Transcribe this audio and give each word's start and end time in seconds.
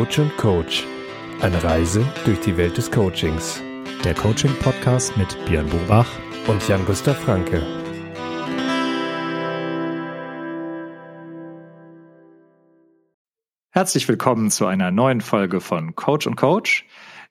Coach 0.00 0.18
und 0.18 0.34
Coach. 0.38 0.86
Eine 1.42 1.62
Reise 1.62 2.02
durch 2.24 2.40
die 2.40 2.56
Welt 2.56 2.78
des 2.78 2.90
Coachings. 2.90 3.62
Der 4.02 4.14
Coaching-Podcast 4.14 5.14
mit 5.18 5.36
Björn 5.44 5.68
Bobach 5.68 6.08
und 6.46 6.66
Jan-Gustav 6.66 7.18
Franke. 7.18 7.60
Herzlich 13.72 14.08
willkommen 14.08 14.50
zu 14.50 14.64
einer 14.64 14.90
neuen 14.90 15.20
Folge 15.20 15.60
von 15.60 15.94
Coach 15.94 16.26
und 16.26 16.36
Coach 16.36 16.86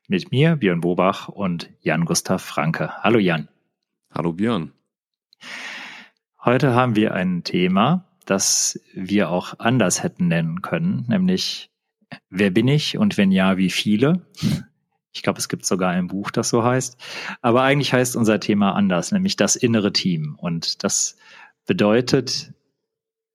mit 0.08 0.32
mir, 0.32 0.56
Björn 0.56 0.82
Bobach 0.82 1.28
und 1.28 1.72
Jan-Gustav 1.82 2.44
Franke. 2.44 2.92
Hallo 3.02 3.18
Jan. 3.18 3.48
Hallo 4.14 4.34
Björn. 4.34 4.74
Heute 6.46 6.76
haben 6.76 6.96
wir 6.96 7.16
ein 7.16 7.44
Thema, 7.44 8.06
das 8.28 8.80
wir 8.94 9.32
auch 9.32 9.58
anders 9.58 10.04
hätten 10.04 10.28
nennen 10.28 10.62
können, 10.62 11.06
nämlich 11.08 11.72
Wer 12.30 12.52
bin 12.52 12.68
ich 12.68 12.98
und 12.98 13.18
wenn 13.18 13.32
ja, 13.32 13.58
wie 13.58 13.70
viele? 13.70 14.26
Ich 15.12 15.24
glaube, 15.24 15.40
es 15.40 15.50
gibt 15.50 15.66
sogar 15.66 15.90
ein 15.90 16.08
Buch, 16.08 16.32
das 16.32 16.50
so 16.50 16.64
heißt. 16.64 16.98
Aber 17.42 17.64
eigentlich 17.64 17.94
heißt 17.94 18.16
unser 18.16 18.40
Thema 18.40 18.74
anders, 18.76 19.12
nämlich 19.12 19.36
das 19.36 19.56
innere 19.56 19.92
Team. 19.92 20.36
Und 20.40 20.84
das 20.84 21.18
bedeutet 21.66 22.54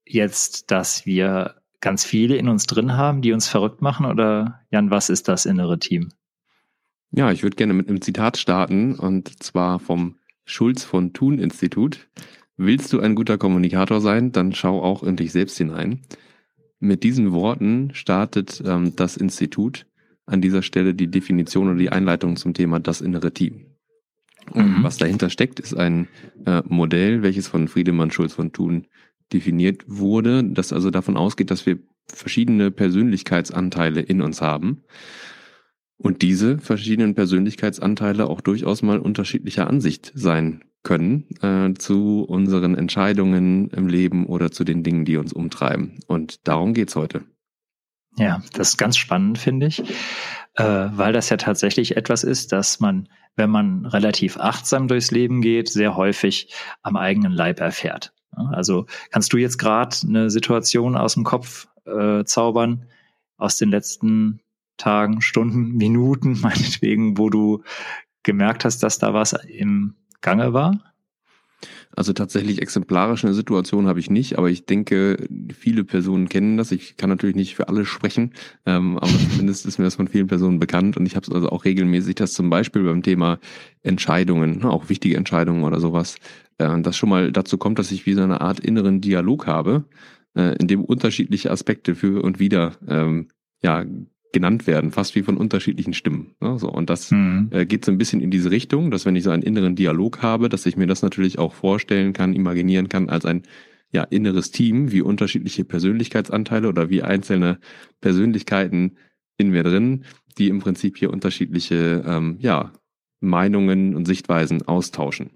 jetzt, 0.05 0.71
dass 0.71 1.07
wir 1.07 1.57
ganz 1.85 2.05
viele 2.05 2.37
in 2.37 2.49
uns 2.49 2.67
drin 2.67 2.97
haben, 2.97 3.21
die 3.23 3.33
uns 3.33 3.47
verrückt 3.47 3.83
machen? 3.83 4.07
Oder 4.07 4.61
Jan, 4.71 4.91
was 4.91 5.11
ist 5.11 5.29
das 5.29 5.47
innere 5.47 5.79
Team? 5.79 6.09
Ja, 7.13 7.31
ich 7.31 7.45
würde 7.45 7.57
gerne 7.57 7.75
mit 7.75 7.89
einem 7.89 8.01
Zitat 8.01 8.39
starten 8.39 8.95
und 8.99 9.43
zwar 9.43 9.79
vom 9.79 10.17
Schulz 10.45 10.83
von 10.83 11.13
Thun 11.13 11.39
Institut. 11.39 12.09
Willst 12.57 12.93
du 12.93 13.01
ein 13.01 13.15
guter 13.15 13.39
Kommunikator 13.39 14.01
sein, 14.01 14.33
dann 14.33 14.53
schau 14.53 14.83
auch 14.83 15.03
in 15.03 15.17
dich 15.17 15.31
selbst 15.31 15.59
hinein. 15.59 16.01
Mit 16.81 17.03
diesen 17.03 17.33
Worten 17.33 17.91
startet 17.95 18.63
ähm, 18.67 18.95
das 18.97 19.17
Institut 19.17 19.87
an 20.27 20.41
dieser 20.41 20.63
Stelle 20.63 20.95
die 20.95 21.11
Definition 21.11 21.69
oder 21.69 21.79
die 21.79 21.91
Einleitung 21.91 22.37
zum 22.37 22.55
Thema 22.55 22.81
das 22.81 23.01
innere 23.01 23.33
Team. 23.33 23.67
Und 24.53 24.79
mhm. 24.79 24.83
was 24.83 24.99
dahinter 24.99 25.31
steckt, 25.31 25.61
ist 25.61 25.75
ein 25.75 26.09
äh, 26.47 26.63
Modell, 26.67 27.23
welches 27.23 27.49
von 27.49 27.69
Friedemann 27.69 28.11
Schulz 28.11 28.35
von 28.35 28.53
Thun 28.53 28.87
definiert 29.33 29.85
wurde, 29.87 30.45
das 30.45 30.73
also 30.73 30.91
davon 30.91 31.17
ausgeht, 31.17 31.51
dass 31.51 31.65
wir 31.65 31.79
verschiedene 32.07 32.71
Persönlichkeitsanteile 32.71 34.01
in 34.01 34.21
uns 34.21 34.43
haben 34.43 34.83
und 35.97 36.23
diese 36.23 36.59
verschiedenen 36.59 37.15
Persönlichkeitsanteile 37.15 38.29
auch 38.29 38.41
durchaus 38.41 38.83
mal 38.83 38.99
unterschiedlicher 38.99 39.69
Ansicht 39.69 40.13
sein 40.15 40.65
können 40.83 41.27
äh, 41.41 41.75
zu 41.75 42.25
unseren 42.25 42.77
Entscheidungen 42.77 43.71
im 43.71 43.89
Leben 43.89 44.27
oder 44.27 44.51
zu 44.51 44.65
den 44.65 44.83
Dingen, 44.83 45.05
die 45.05 45.17
uns 45.17 45.33
umtreiben. 45.33 45.99
Und 46.07 46.47
darum 46.47 46.75
geht's 46.75 46.95
heute. 46.95 47.25
Ja, 48.17 48.43
das 48.53 48.71
ist 48.71 48.77
ganz 48.77 48.97
spannend, 48.97 49.39
finde 49.39 49.67
ich, 49.67 49.81
äh, 50.55 50.65
weil 50.65 51.13
das 51.13 51.31
ja 51.31 51.37
tatsächlich 51.37 51.97
etwas 51.97 52.23
ist, 52.23 52.53
dass 52.53 52.79
man, 52.79 53.09
wenn 53.35 53.51
man 53.51 53.87
relativ 53.87 54.37
achtsam 54.37 54.87
durchs 54.87 55.11
Leben 55.11 55.41
geht, 55.41 55.69
sehr 55.69 55.97
häufig 55.97 56.53
am 56.83 56.97
eigenen 56.97 57.33
Leib 57.33 57.59
erfährt. 57.61 58.13
Also 58.31 58.87
kannst 59.11 59.33
du 59.33 59.37
jetzt 59.37 59.59
gerade 59.59 59.97
eine 60.07 60.31
Situation 60.31 60.97
aus 60.97 61.15
dem 61.15 61.25
Kopf 61.25 61.67
äh, 61.87 62.25
zaubern, 62.25 62.87
aus 63.37 63.57
den 63.57 63.71
letzten 63.71 64.41
Tagen, 64.77 65.21
Stunden, 65.21 65.77
Minuten, 65.77 66.39
meinetwegen, 66.43 67.19
wo 67.19 67.31
du 67.31 67.63
gemerkt 68.23 68.65
hast, 68.65 68.83
dass 68.83 68.99
da 68.99 69.15
was 69.15 69.33
im 69.33 69.95
Gange 70.21 70.53
war? 70.53 70.95
Also 71.97 72.13
tatsächlich 72.13 72.61
exemplarisch 72.61 73.25
eine 73.25 73.35
Situation 73.35 73.87
habe 73.87 74.01
ich 74.01 74.11
nicht, 74.11 74.37
aber 74.37 74.51
ich 74.51 74.67
denke, 74.67 75.29
viele 75.57 75.85
Personen 75.85 76.29
kennen 76.29 76.57
das. 76.57 76.73
Ich 76.73 76.97
kann 76.97 77.09
natürlich 77.09 77.37
nicht 77.37 77.55
für 77.55 77.69
alle 77.69 77.85
sprechen, 77.85 78.33
ähm, 78.67 78.99
aber 78.99 79.13
zumindest 79.31 79.65
ist 79.65 79.79
mir 79.79 79.85
das 79.85 79.95
von 79.95 80.09
vielen 80.09 80.27
Personen 80.27 80.59
bekannt 80.59 80.97
und 80.97 81.07
ich 81.07 81.15
habe 81.15 81.27
es 81.27 81.33
also 81.33 81.51
auch 81.51 81.65
regelmäßig, 81.65 82.17
dass 82.17 82.33
zum 82.33 82.51
Beispiel 82.51 82.83
beim 82.83 83.03
Thema 83.03 83.39
Entscheidungen, 83.83 84.59
ne, 84.59 84.71
auch 84.71 84.89
wichtige 84.89 85.17
Entscheidungen 85.17 85.63
oder 85.63 85.79
sowas, 85.79 86.17
äh, 86.59 86.81
das 86.81 86.97
schon 86.97 87.11
mal 87.11 87.31
dazu 87.31 87.59
kommt, 87.59 87.79
dass 87.79 87.93
ich 87.93 88.07
wie 88.07 88.15
so 88.15 88.23
eine 88.23 88.41
Art 88.41 88.61
inneren 88.61 89.01
Dialog 89.01 89.47
habe, 89.47 89.85
äh, 90.37 90.57
in 90.57 90.67
dem 90.67 90.85
unterschiedliche 90.85 91.51
Aspekte 91.51 91.95
für 91.95 92.23
und 92.25 92.41
wieder 92.41 92.73
ähm, 92.89 93.29
ja 93.63 93.85
genannt 94.35 94.67
werden, 94.67 94.91
fast 94.91 95.15
wie 95.15 95.23
von 95.23 95.39
unterschiedlichen 95.39 95.95
Stimmen. 95.95 96.35
Ne? 96.41 96.59
So, 96.59 96.69
und 96.71 96.91
das 96.91 97.11
mhm. 97.11 97.49
äh, 97.51 97.65
geht 97.65 97.87
so 97.87 97.93
ein 97.93 97.97
bisschen 97.97 98.21
in 98.21 98.31
diese 98.31 98.51
Richtung, 98.51 98.91
dass 98.91 99.07
wenn 99.07 99.17
ich 99.17 99.25
so 99.25 99.31
einen 99.31 99.43
inneren 99.43 99.77
Dialog 99.77 100.21
habe, 100.21 100.51
dass 100.51 100.67
ich 100.67 100.77
mir 100.77 100.87
das 100.87 101.01
natürlich 101.01 101.39
auch 101.39 101.55
vorstellen 101.55 102.13
kann, 102.13 102.35
imaginieren 102.35 102.91
kann 102.91 103.09
als 103.09 103.25
ein 103.25 103.43
ja, 103.91 104.03
inneres 104.03 104.51
Team, 104.51 104.93
wie 104.93 105.01
unterschiedliche 105.01 105.65
Persönlichkeitsanteile 105.65 106.69
oder 106.69 106.91
wie 106.91 107.03
einzelne 107.03 107.61
Persönlichkeiten 108.03 108.99
in 109.39 109.51
mir 109.51 109.63
drin, 109.63 110.05
die 110.37 110.49
im 110.49 110.59
Prinzip 110.59 110.99
hier 110.99 111.11
unterschiedliche 111.11 112.05
ähm, 112.07 112.37
ja, 112.41 112.73
Meinungen 113.21 113.95
und 113.95 114.05
Sichtweisen 114.05 114.63
austauschen. 114.67 115.31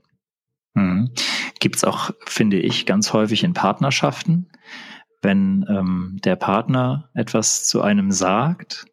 Mhm. 0.74 1.10
Gibt 1.60 1.76
es 1.76 1.84
auch, 1.84 2.10
finde 2.26 2.58
ich, 2.58 2.84
ganz 2.84 3.12
häufig 3.12 3.44
in 3.44 3.52
Partnerschaften, 3.54 4.48
wenn 5.22 5.66
ähm, 5.68 6.18
der 6.24 6.36
Partner 6.36 7.08
etwas 7.14 7.66
zu 7.66 7.82
einem 7.82 8.12
sagt 8.12 8.86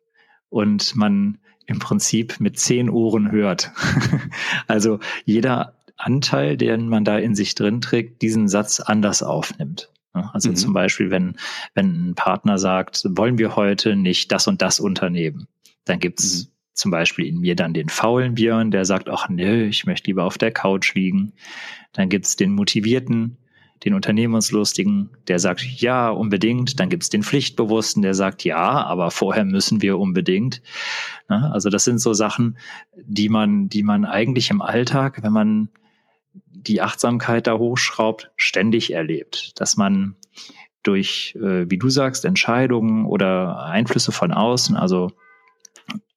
und 0.50 0.96
man 0.96 1.38
im 1.68 1.80
Prinzip 1.80 2.40
mit 2.40 2.60
zehn 2.60 2.90
Ohren 2.90 3.32
hört. 3.32 3.72
also 4.68 5.00
jeder 5.26 5.74
Anteil, 5.98 6.58
den 6.58 6.90
man 6.90 7.06
da 7.06 7.18
in 7.18 7.36
sich 7.36 7.56
drin 7.56 7.82
trägt, 7.82 8.22
diesen 8.22 8.48
Satz 8.48 8.80
anders 8.80 9.24
aufnimmt. 9.24 9.90
Also 10.34 10.50
mhm. 10.50 10.56
zum 10.56 10.74
Beispiel, 10.74 11.12
wenn, 11.12 11.36
wenn 11.74 12.10
ein 12.10 12.16
Partner 12.16 12.58
sagt, 12.58 13.04
wollen 13.10 13.38
wir 13.38 13.56
heute 13.56 13.96
nicht 13.96 14.32
das 14.32 14.48
und 14.48 14.62
das 14.62 14.80
unternehmen, 14.80 15.48
dann 15.84 16.00
gibt's 16.00 16.46
mhm. 16.46 16.50
zum 16.74 16.92
Beispiel 16.92 17.26
in 17.26 17.40
mir 17.40 17.56
dann 17.56 17.74
den 17.74 17.90
faulen 17.90 18.36
Björn, 18.36 18.72
der 18.72 18.86
sagt, 18.86 19.10
ach 19.10 19.30
nö, 19.30 19.66
ich 19.66 19.86
möchte 19.86 20.08
lieber 20.08 20.24
auf 20.24 20.38
der 20.38 20.52
Couch 20.52 20.94
liegen. 20.96 21.34
Dann 21.94 22.10
gibt's 22.10 22.36
den 22.36 22.54
motivierten 22.54 23.38
den 23.84 23.94
Unternehmenslustigen, 23.94 25.10
der 25.28 25.40
sagt, 25.40 25.62
ja, 25.64 26.10
unbedingt. 26.10 26.80
Dann 26.80 26.90
gibt's 26.90 27.10
den 27.10 27.24
Pflichtbewussten, 27.24 28.02
der 28.02 28.14
sagt, 28.14 28.44
ja, 28.44 28.84
aber 28.84 29.12
vorher 29.12 29.46
müssen 29.46 29.82
wir 29.82 30.00
unbedingt. 30.00 30.62
Also 31.28 31.70
das 31.70 31.84
sind 31.84 32.00
so 32.00 32.14
Sachen, 32.14 32.58
die 32.96 33.30
man, 33.30 33.68
die 33.70 33.84
man 33.84 34.06
eigentlich 34.06 34.50
im 34.50 34.62
Alltag, 34.62 35.22
wenn 35.24 35.34
man 35.34 35.70
die 36.34 36.82
Achtsamkeit 36.82 37.48
da 37.48 37.58
hochschraubt, 37.58 38.32
ständig 38.38 38.94
erlebt. 38.94 39.60
Dass 39.60 39.78
man 39.78 40.16
durch, 40.82 41.36
äh, 41.36 41.70
wie 41.70 41.78
du 41.78 41.90
sagst, 41.90 42.26
Entscheidungen 42.26 43.06
oder 43.06 43.66
Einflüsse 43.66 44.12
von 44.12 44.32
außen, 44.32 44.76
also 44.76 45.12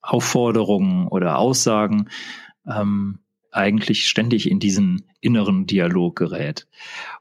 Aufforderungen 0.01 1.09
oder 1.09 1.39
Aussagen, 1.39 2.09
ähm, 2.67 3.19
eigentlich 3.51 4.09
ständig 4.09 4.51
in 4.51 4.61
diesen 4.61 5.05
inneren 5.21 5.67
Dialog 5.67 6.17
gerät. 6.17 6.67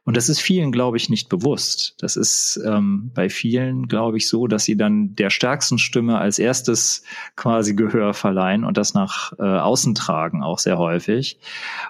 Und 0.03 0.17
das 0.17 0.29
ist 0.29 0.39
vielen, 0.39 0.71
glaube 0.71 0.97
ich, 0.97 1.09
nicht 1.09 1.29
bewusst. 1.29 1.95
Das 1.99 2.15
ist 2.15 2.59
ähm, 2.65 3.11
bei 3.13 3.29
vielen, 3.29 3.87
glaube 3.87 4.17
ich, 4.17 4.27
so, 4.27 4.47
dass 4.47 4.65
sie 4.65 4.77
dann 4.77 5.15
der 5.15 5.29
stärksten 5.29 5.79
Stimme 5.79 6.17
als 6.17 6.39
erstes 6.39 7.03
quasi 7.35 7.75
Gehör 7.75 8.13
verleihen 8.13 8.63
und 8.63 8.77
das 8.77 8.93
nach 8.93 9.33
äh, 9.39 9.43
außen 9.43 9.95
tragen, 9.95 10.43
auch 10.43 10.59
sehr 10.59 10.77
häufig. 10.77 11.39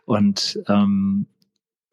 Und 0.06 0.59
ähm, 0.68 1.28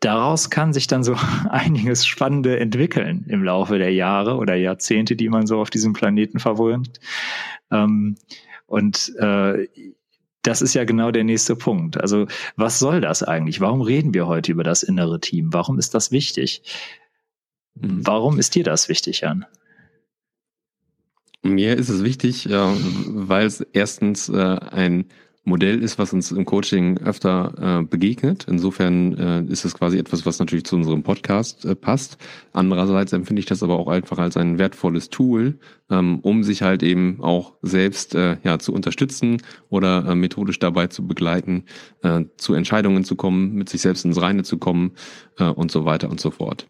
daraus 0.01 0.51
kann 0.51 0.73
sich 0.73 0.87
dann 0.87 1.03
so 1.03 1.17
einiges 1.49 2.07
Spannende 2.07 2.61
entwickeln 2.61 3.25
im 3.29 3.43
Laufe 3.43 3.79
der 3.79 3.93
Jahre 3.93 4.37
oder 4.37 4.55
Jahrzehnte, 4.55 5.17
die 5.17 5.29
man 5.29 5.47
so 5.47 5.61
auf 5.61 5.71
diesem 5.71 5.93
Planeten 5.93 6.39
verwohnt. 6.39 7.01
Ähm, 7.71 8.17
und 8.67 9.15
äh, 9.19 9.67
das 10.45 10.63
ist 10.63 10.75
ja 10.75 10.85
genau 10.85 11.11
der 11.11 11.25
nächste 11.25 11.57
Punkt. 11.57 12.01
Also 12.01 12.27
was 12.57 12.79
soll 12.79 13.01
das 13.01 13.23
eigentlich? 13.23 13.61
Warum 13.61 13.81
reden 13.81 14.15
wir 14.15 14.27
heute 14.27 14.53
über 14.53 14.63
das 14.63 14.83
innere 14.83 15.21
Team? 15.21 15.53
Warum 15.53 15.79
ist 15.79 15.95
das 15.95 16.13
wichtig? 16.13 16.63
Mhm. 17.75 18.07
Warum 18.07 18.39
ist 18.39 18.55
dir 18.55 18.65
das 18.65 18.89
wichtig, 18.89 19.21
Jan? 19.21 19.47
Mir 21.43 21.77
ist 21.77 21.89
es 21.89 22.05
wichtig, 22.05 22.49
weil 22.49 23.47
es 23.47 23.61
erstens 23.61 24.29
äh, 24.29 24.59
ein 24.71 25.07
Modell 25.45 25.83
ist, 25.83 25.99
was 25.99 26.13
uns 26.13 26.33
im 26.33 26.47
Coaching 26.47 26.99
öfter 26.99 27.81
äh, 27.81 27.85
begegnet. 27.85 28.47
Insofern 28.49 29.17
äh, 29.19 29.43
ist 29.53 29.65
es 29.65 29.75
quasi 29.75 29.99
etwas, 29.99 30.25
was 30.25 30.39
natürlich 30.39 30.65
zu 30.65 30.75
unserem 30.75 31.03
Podcast 31.03 31.65
äh, 31.67 31.75
passt. 31.75 32.17
Andererseits 32.53 33.13
empfinde 33.13 33.41
ich 33.41 33.47
das 33.47 33.63
aber 33.63 33.79
auch 33.79 33.89
einfach 33.89 34.19
als 34.19 34.39
ein 34.39 34.59
wertvolles 34.59 35.11
Tool, 35.11 35.59
ähm, 35.91 36.21
um 36.21 36.45
sich 36.45 36.63
halt 36.63 36.83
eben 36.83 37.19
auch 37.21 37.55
selbst 37.61 38.15
äh, 38.15 38.39
ja 38.43 38.59
zu 38.59 38.73
unterstützen 38.73 39.43
oder 39.69 40.07
äh, 40.07 40.15
methodisch 40.15 40.59
dabei 40.59 40.87
zu 40.87 41.07
begleiten, 41.07 41.65
äh, 42.03 42.23
zu 42.39 42.55
Entscheidungen 42.55 43.05
zu 43.05 43.15
kommen, 43.15 43.53
mit 43.53 43.69
sich 43.69 43.83
selbst 43.83 44.07
ins 44.07 44.21
Reine 44.21 44.45
zu 44.45 44.59
kommen 44.59 44.93
und 45.57 45.71
so 45.71 45.85
weiter 45.85 46.11
und 46.11 46.21
so 46.21 46.31
fort. 46.31 46.69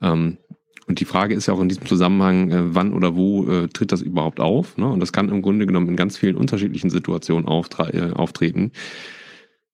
Ähm, 0.00 0.38
und 0.86 1.00
die 1.00 1.04
Frage 1.04 1.34
ist 1.34 1.46
ja 1.46 1.54
auch 1.54 1.60
in 1.60 1.68
diesem 1.68 1.86
Zusammenhang, 1.86 2.50
äh, 2.50 2.74
wann 2.74 2.92
oder 2.92 3.14
wo 3.14 3.46
äh, 3.46 3.68
tritt 3.68 3.92
das 3.92 4.02
überhaupt 4.02 4.40
auf? 4.40 4.76
Ne? 4.76 4.88
Und 4.88 5.00
das 5.00 5.12
kann 5.12 5.28
im 5.28 5.42
Grunde 5.42 5.66
genommen 5.66 5.88
in 5.88 5.96
ganz 5.96 6.16
vielen 6.16 6.36
unterschiedlichen 6.36 6.90
Situationen 6.90 7.46
äh, 7.46 8.10
auftreten. 8.12 8.72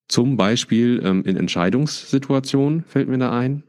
Zum 0.09 0.37
Beispiel 0.37 1.03
ähm, 1.05 1.23
in 1.25 1.37
Entscheidungssituationen 1.37 2.85
fällt 2.85 3.09
mir 3.09 3.19
da 3.19 3.31
ein. 3.31 3.63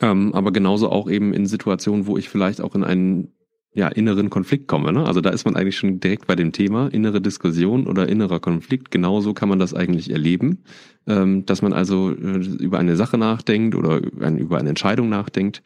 Ähm, 0.00 0.34
aber 0.34 0.52
genauso 0.52 0.90
auch 0.90 1.10
eben 1.10 1.34
in 1.34 1.46
Situationen, 1.46 2.06
wo 2.06 2.16
ich 2.16 2.28
vielleicht 2.28 2.60
auch 2.60 2.74
in 2.74 2.84
einen 2.84 3.32
ja, 3.72 3.88
inneren 3.88 4.30
Konflikt 4.30 4.66
komme. 4.66 4.92
Ne? 4.92 5.04
Also 5.06 5.20
da 5.20 5.30
ist 5.30 5.44
man 5.44 5.54
eigentlich 5.54 5.76
schon 5.76 6.00
direkt 6.00 6.26
bei 6.26 6.34
dem 6.34 6.50
Thema 6.52 6.88
innere 6.88 7.20
Diskussion 7.20 7.86
oder 7.86 8.08
innerer 8.08 8.40
Konflikt. 8.40 8.90
Genauso 8.90 9.32
kann 9.32 9.48
man 9.48 9.60
das 9.60 9.74
eigentlich 9.74 10.10
erleben, 10.10 10.64
ähm, 11.06 11.46
dass 11.46 11.62
man 11.62 11.72
also 11.72 12.10
äh, 12.10 12.38
über 12.58 12.78
eine 12.78 12.96
Sache 12.96 13.16
nachdenkt 13.16 13.76
oder 13.76 13.98
über 13.98 14.58
eine 14.58 14.68
Entscheidung 14.68 15.08
nachdenkt 15.08 15.62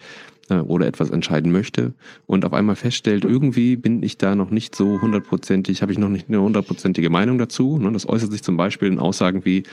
äh, 0.48 0.56
oder 0.56 0.86
etwas 0.86 1.10
entscheiden 1.10 1.52
möchte 1.52 1.94
und 2.26 2.44
auf 2.44 2.52
einmal 2.52 2.76
feststellt, 2.76 3.24
irgendwie 3.24 3.76
bin 3.76 4.02
ich 4.02 4.18
da 4.18 4.34
noch 4.34 4.50
nicht 4.50 4.74
so 4.74 5.00
hundertprozentig, 5.00 5.82
habe 5.82 5.92
ich 5.92 5.98
noch 5.98 6.08
nicht 6.08 6.28
eine 6.28 6.40
hundertprozentige 6.40 7.10
Meinung 7.10 7.38
dazu. 7.38 7.78
Ne? 7.78 7.90
Das 7.92 8.08
äußert 8.08 8.32
sich 8.32 8.42
zum 8.42 8.56
Beispiel 8.56 8.88
in 8.88 8.98
Aussagen 8.98 9.44
wie, 9.44 9.64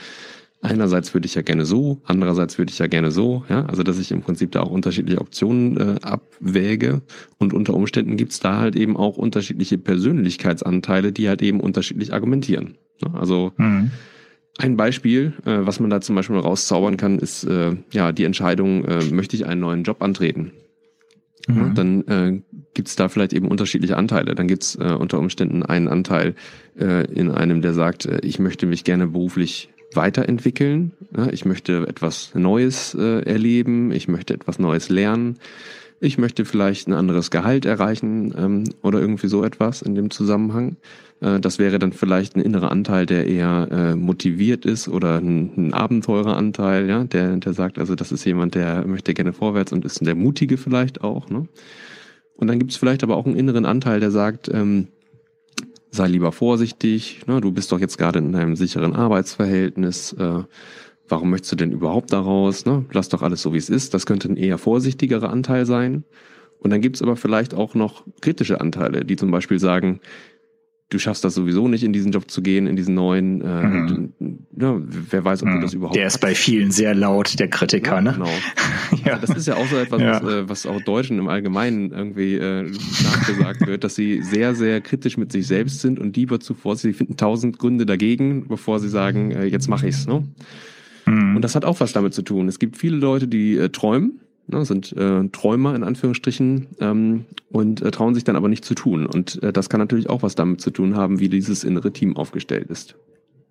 einerseits 0.62 1.12
würde 1.12 1.26
ich 1.26 1.34
ja 1.34 1.42
gerne 1.42 1.64
so, 1.64 2.00
andererseits 2.04 2.56
würde 2.56 2.70
ich 2.70 2.78
ja 2.78 2.86
gerne 2.86 3.10
so, 3.10 3.44
ja, 3.48 3.66
also 3.66 3.82
dass 3.82 3.98
ich 3.98 4.12
im 4.12 4.22
Prinzip 4.22 4.52
da 4.52 4.60
auch 4.60 4.70
unterschiedliche 4.70 5.20
Optionen 5.20 5.76
äh, 5.76 5.96
abwäge 6.02 7.02
und 7.38 7.52
unter 7.52 7.74
Umständen 7.74 8.16
gibt's 8.16 8.40
da 8.40 8.58
halt 8.58 8.76
eben 8.76 8.96
auch 8.96 9.16
unterschiedliche 9.16 9.76
Persönlichkeitsanteile, 9.76 11.12
die 11.12 11.28
halt 11.28 11.42
eben 11.42 11.60
unterschiedlich 11.60 12.14
argumentieren. 12.14 12.78
Ne? 13.02 13.12
Also 13.18 13.52
mhm. 13.56 13.90
Ein 14.58 14.76
Beispiel, 14.76 15.32
äh, 15.44 15.58
was 15.60 15.80
man 15.80 15.90
da 15.90 16.00
zum 16.00 16.14
Beispiel 16.14 16.36
rauszaubern 16.36 16.96
kann, 16.96 17.18
ist 17.18 17.44
äh, 17.44 17.76
ja 17.92 18.12
die 18.12 18.24
Entscheidung, 18.24 18.84
äh, 18.84 19.04
möchte 19.06 19.36
ich 19.36 19.46
einen 19.46 19.60
neuen 19.60 19.82
Job 19.82 20.02
antreten? 20.02 20.52
Mhm. 21.48 21.56
Ja, 21.56 21.68
dann 21.70 22.06
äh, 22.06 22.42
gibt 22.74 22.98
da 23.00 23.08
vielleicht 23.08 23.32
eben 23.32 23.48
unterschiedliche 23.48 23.96
Anteile. 23.96 24.34
Dann 24.34 24.48
gibt's 24.48 24.76
äh, 24.76 24.92
unter 24.92 25.18
Umständen 25.18 25.62
einen 25.62 25.88
Anteil 25.88 26.34
äh, 26.78 27.10
in 27.12 27.30
einem, 27.30 27.62
der 27.62 27.72
sagt, 27.72 28.06
äh, 28.06 28.20
ich 28.22 28.38
möchte 28.38 28.66
mich 28.66 28.84
gerne 28.84 29.06
beruflich 29.06 29.70
weiterentwickeln. 29.94 30.92
Ich 31.32 31.44
möchte 31.44 31.86
etwas 31.86 32.34
Neues 32.34 32.94
äh, 32.94 33.20
erleben. 33.26 33.92
Ich 33.92 34.08
möchte 34.08 34.32
etwas 34.32 34.58
Neues 34.58 34.88
lernen. 34.88 35.36
Ich 36.04 36.18
möchte 36.18 36.44
vielleicht 36.44 36.88
ein 36.88 36.94
anderes 36.94 37.30
Gehalt 37.30 37.64
erreichen 37.64 38.34
ähm, 38.36 38.64
oder 38.82 38.98
irgendwie 38.98 39.28
so 39.28 39.44
etwas 39.44 39.82
in 39.82 39.94
dem 39.94 40.10
Zusammenhang. 40.10 40.76
Äh, 41.20 41.38
das 41.38 41.60
wäre 41.60 41.78
dann 41.78 41.92
vielleicht 41.92 42.34
ein 42.34 42.40
innerer 42.40 42.72
Anteil, 42.72 43.06
der 43.06 43.28
eher 43.28 43.68
äh, 43.70 43.94
motiviert 43.94 44.64
ist 44.64 44.88
oder 44.88 45.18
ein, 45.18 45.52
ein 45.56 45.72
Abenteureranteil, 45.72 46.88
ja, 46.88 47.04
der, 47.04 47.36
der 47.36 47.52
sagt, 47.52 47.78
also 47.78 47.94
das 47.94 48.10
ist 48.10 48.24
jemand, 48.24 48.56
der 48.56 48.84
möchte 48.84 49.14
gerne 49.14 49.32
vorwärts 49.32 49.72
und 49.72 49.84
ist 49.84 50.04
der 50.04 50.16
Mutige 50.16 50.56
vielleicht 50.56 51.04
auch. 51.04 51.30
Ne? 51.30 51.46
Und 52.34 52.48
dann 52.48 52.58
gibt 52.58 52.72
es 52.72 52.76
vielleicht 52.76 53.04
aber 53.04 53.16
auch 53.16 53.26
einen 53.26 53.36
inneren 53.36 53.64
Anteil, 53.64 54.00
der 54.00 54.10
sagt, 54.10 54.50
ähm, 54.52 54.88
sei 55.92 56.08
lieber 56.08 56.32
vorsichtig, 56.32 57.20
ne, 57.28 57.40
du 57.40 57.52
bist 57.52 57.70
doch 57.70 57.78
jetzt 57.78 57.96
gerade 57.96 58.18
in 58.18 58.34
einem 58.34 58.56
sicheren 58.56 58.96
Arbeitsverhältnis, 58.96 60.14
äh, 60.14 60.42
warum 61.12 61.28
möchtest 61.28 61.52
du 61.52 61.56
denn 61.56 61.72
überhaupt 61.72 62.10
daraus, 62.10 62.64
ne? 62.64 62.86
lass 62.90 63.10
doch 63.10 63.20
alles 63.20 63.42
so, 63.42 63.52
wie 63.52 63.58
es 63.58 63.68
ist, 63.68 63.92
das 63.92 64.06
könnte 64.06 64.32
ein 64.32 64.38
eher 64.38 64.56
vorsichtigerer 64.56 65.28
Anteil 65.28 65.66
sein. 65.66 66.04
Und 66.58 66.70
dann 66.70 66.80
gibt 66.80 66.96
es 66.96 67.02
aber 67.02 67.16
vielleicht 67.16 67.52
auch 67.52 67.74
noch 67.74 68.04
kritische 68.22 68.62
Anteile, 68.62 69.04
die 69.04 69.16
zum 69.16 69.30
Beispiel 69.30 69.58
sagen, 69.58 70.00
du 70.88 70.98
schaffst 70.98 71.22
das 71.22 71.34
sowieso 71.34 71.68
nicht, 71.68 71.84
in 71.84 71.92
diesen 71.92 72.12
Job 72.12 72.30
zu 72.30 72.40
gehen, 72.40 72.66
in 72.66 72.76
diesen 72.76 72.94
neuen. 72.94 73.42
Äh, 73.42 73.62
mhm. 73.62 74.12
ja, 74.58 74.80
wer 74.80 75.22
weiß, 75.22 75.42
ob 75.42 75.50
mhm. 75.50 75.54
du 75.56 75.60
das 75.60 75.74
überhaupt. 75.74 75.96
Der 75.96 76.06
ist 76.06 76.18
bei 76.18 76.34
vielen 76.34 76.70
sehr 76.70 76.94
laut, 76.94 77.38
der 77.38 77.48
Kritiker, 77.48 77.96
ja, 77.96 78.00
ne? 78.00 78.12
Genau. 78.14 78.30
ja. 79.04 79.18
Das 79.18 79.30
ist 79.30 79.46
ja 79.46 79.56
auch 79.56 79.66
so 79.66 79.76
etwas, 79.76 80.00
ja. 80.00 80.22
was, 80.22 80.32
äh, 80.32 80.48
was 80.48 80.66
auch 80.66 80.80
Deutschen 80.80 81.18
im 81.18 81.28
Allgemeinen 81.28 81.90
irgendwie 81.90 82.36
äh, 82.36 82.62
nachgesagt 82.62 83.66
wird, 83.66 83.84
dass 83.84 83.96
sie 83.96 84.22
sehr, 84.22 84.54
sehr 84.54 84.80
kritisch 84.80 85.18
mit 85.18 85.30
sich 85.30 85.46
selbst 85.46 85.80
sind 85.80 85.98
und 85.98 86.16
lieber 86.16 86.40
zuvor, 86.40 86.76
sie 86.76 86.94
finden 86.94 87.18
tausend 87.18 87.58
Gründe 87.58 87.84
dagegen, 87.84 88.48
bevor 88.48 88.80
sie 88.80 88.88
sagen, 88.88 89.32
äh, 89.32 89.44
jetzt 89.44 89.68
mache 89.68 89.88
ich's. 89.88 90.06
Ne? 90.06 90.24
Mhm. 91.32 91.36
Und 91.36 91.42
das 91.42 91.54
hat 91.54 91.64
auch 91.64 91.80
was 91.80 91.92
damit 91.92 92.14
zu 92.14 92.22
tun. 92.22 92.48
Es 92.48 92.58
gibt 92.58 92.76
viele 92.76 92.96
Leute, 92.96 93.28
die 93.28 93.56
äh, 93.56 93.68
träumen 93.68 94.20
ne, 94.46 94.64
sind 94.64 94.92
äh, 94.96 95.28
Träumer 95.28 95.74
in 95.74 95.84
Anführungsstrichen 95.84 96.68
ähm, 96.80 97.26
und 97.50 97.82
äh, 97.82 97.90
trauen 97.90 98.14
sich 98.14 98.24
dann 98.24 98.36
aber 98.36 98.48
nicht 98.48 98.64
zu 98.64 98.74
tun. 98.74 99.06
Und 99.06 99.42
äh, 99.42 99.52
das 99.52 99.68
kann 99.68 99.80
natürlich 99.80 100.08
auch 100.08 100.22
was 100.22 100.34
damit 100.34 100.60
zu 100.60 100.70
tun 100.70 100.96
haben, 100.96 101.20
wie 101.20 101.28
dieses 101.28 101.64
innere 101.64 101.92
Team 101.92 102.16
aufgestellt 102.16 102.68
ist. 102.70 102.96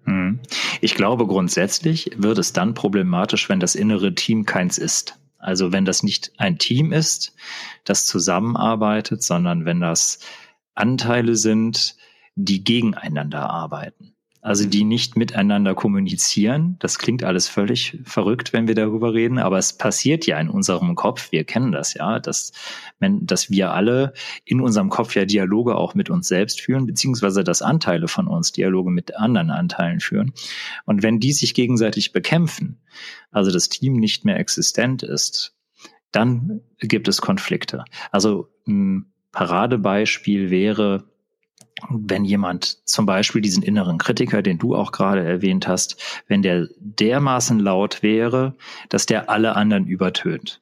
Hm. 0.06 0.40
Ich 0.80 0.96
glaube, 0.96 1.28
grundsätzlich 1.28 2.12
wird 2.18 2.38
es 2.38 2.54
dann 2.54 2.74
problematisch, 2.74 3.50
wenn 3.50 3.60
das 3.60 3.76
innere 3.76 4.16
Team 4.16 4.46
keins 4.46 4.78
ist. 4.78 5.20
Also 5.38 5.72
wenn 5.72 5.86
das 5.86 6.04
nicht 6.04 6.34
ein 6.38 6.58
Team 6.58 6.92
ist, 6.92 7.34
das 7.84 8.06
zusammenarbeitet, 8.06 9.24
sondern 9.24 9.66
wenn 9.66 9.80
das 9.80 10.20
Anteile 10.76 11.36
sind, 11.36 11.96
die 12.36 12.64
gegeneinander 12.64 13.50
arbeiten 13.50 14.11
also 14.42 14.68
die 14.68 14.84
nicht 14.84 15.18
miteinander 15.18 15.76
kommunizieren. 15.76 16.76
Das 16.80 16.98
klingt 16.98 17.24
alles 17.24 17.48
völlig 17.48 18.00
verrückt, 18.04 18.54
wenn 18.54 18.68
wir 18.68 18.74
darüber 18.74 19.14
reden, 19.14 19.38
aber 19.38 19.60
es 19.60 19.74
passiert 19.74 20.26
ja 20.26 20.40
in 20.40 20.50
unserem 20.50 20.96
Kopf. 20.96 21.32
Wir 21.32 21.44
kennen 21.44 21.72
das 21.72 21.94
ja, 21.94 22.20
dass, 22.20 22.52
dass 23.00 23.52
wir 23.52 23.72
alle 23.72 24.14
in 24.44 24.60
unserem 24.60 24.90
Kopf 24.90 25.16
ja 25.16 25.26
Dialoge 25.26 25.76
auch 25.76 25.94
mit 25.94 26.10
uns 26.10 26.28
selbst 26.28 26.60
führen, 26.60 26.88
beziehungsweise 26.88 27.44
dass 27.44 27.62
Anteile 27.62 28.08
von 28.08 28.28
uns 28.28 28.52
Dialoge 28.52 28.90
mit 28.90 29.16
anderen 29.16 29.52
Anteilen 29.52 30.00
führen. 30.00 30.34
Und 30.86 31.04
wenn 31.04 31.20
die 31.20 31.34
sich 31.34 31.54
gegenseitig 31.54 32.12
bekämpfen, 32.12 32.82
also 33.32 33.52
das 33.52 33.70
Team 33.70 33.94
nicht 33.94 34.26
mehr 34.26 34.40
existent 34.40 35.04
ist, 35.04 35.56
dann 36.12 36.62
gibt 36.80 37.08
es 37.08 37.22
Konflikte. 37.22 37.86
Also 38.12 38.50
ein 38.68 39.06
Paradebeispiel 39.32 40.50
wäre, 40.50 41.06
wenn 41.90 42.26
jemand 42.26 42.88
zum 42.88 43.06
Beispiel 43.06 43.42
diesen 43.42 43.64
inneren 43.64 43.98
Kritiker, 43.98 44.42
den 44.42 44.58
du 44.58 44.76
auch 44.76 44.92
gerade 44.92 45.24
erwähnt 45.24 45.68
hast, 45.68 46.22
wenn 46.28 46.42
der 46.42 46.68
dermaßen 46.80 47.60
laut 47.60 48.04
wäre, 48.04 48.56
dass 48.90 49.06
der 49.06 49.30
alle 49.30 49.56
anderen 49.56 49.88
übertönt. 49.88 50.62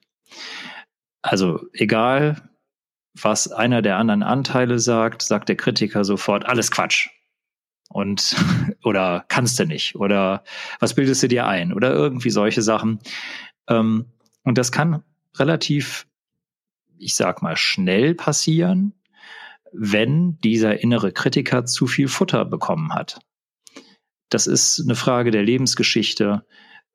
Also 1.22 1.66
egal, 1.72 2.36
was 3.14 3.50
einer 3.50 3.82
der 3.82 3.96
anderen 3.96 4.22
Anteile 4.22 4.78
sagt, 4.78 5.22
sagt 5.22 5.48
der 5.48 5.56
Kritiker 5.56 6.04
sofort, 6.04 6.46
alles 6.46 6.70
Quatsch. 6.70 7.08
Und, 7.88 8.36
oder 8.84 9.24
kannst 9.28 9.58
du 9.58 9.66
nicht, 9.66 9.96
oder 9.96 10.44
was 10.78 10.94
bildest 10.94 11.22
du 11.22 11.28
dir 11.28 11.46
ein, 11.46 11.72
oder 11.72 11.92
irgendwie 11.92 12.30
solche 12.30 12.62
Sachen. 12.62 13.00
Ähm, 13.68 14.06
und 14.44 14.58
das 14.58 14.72
kann 14.72 15.02
relativ, 15.36 16.06
ich 16.98 17.14
sag 17.14 17.42
mal, 17.42 17.56
schnell 17.56 18.14
passieren, 18.14 18.94
wenn 19.72 20.38
dieser 20.38 20.82
innere 20.82 21.12
Kritiker 21.12 21.64
zu 21.64 21.86
viel 21.86 22.08
Futter 22.08 22.44
bekommen 22.44 22.94
hat. 22.94 23.20
Das 24.28 24.46
ist 24.46 24.80
eine 24.80 24.94
Frage 24.94 25.30
der 25.30 25.42
Lebensgeschichte. 25.42 26.44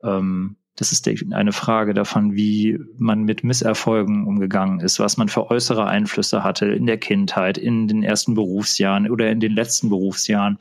Ähm, 0.03 0.57
das 0.77 0.91
ist 0.91 1.07
eine 1.31 1.53
Frage 1.53 1.93
davon, 1.93 2.35
wie 2.35 2.77
man 2.97 3.23
mit 3.23 3.45
Misserfolgen 3.45 4.27
umgegangen 4.27 4.81
ist, 4.81 4.99
was 4.99 5.15
man 5.15 5.29
für 5.29 5.49
äußere 5.49 5.85
Einflüsse 5.85 6.43
hatte 6.43 6.65
in 6.65 6.85
der 6.85 6.97
Kindheit, 6.97 7.57
in 7.57 7.87
den 7.87 8.03
ersten 8.03 8.33
Berufsjahren 8.33 9.09
oder 9.09 9.31
in 9.31 9.39
den 9.39 9.53
letzten 9.53 9.87
Berufsjahren. 9.87 10.57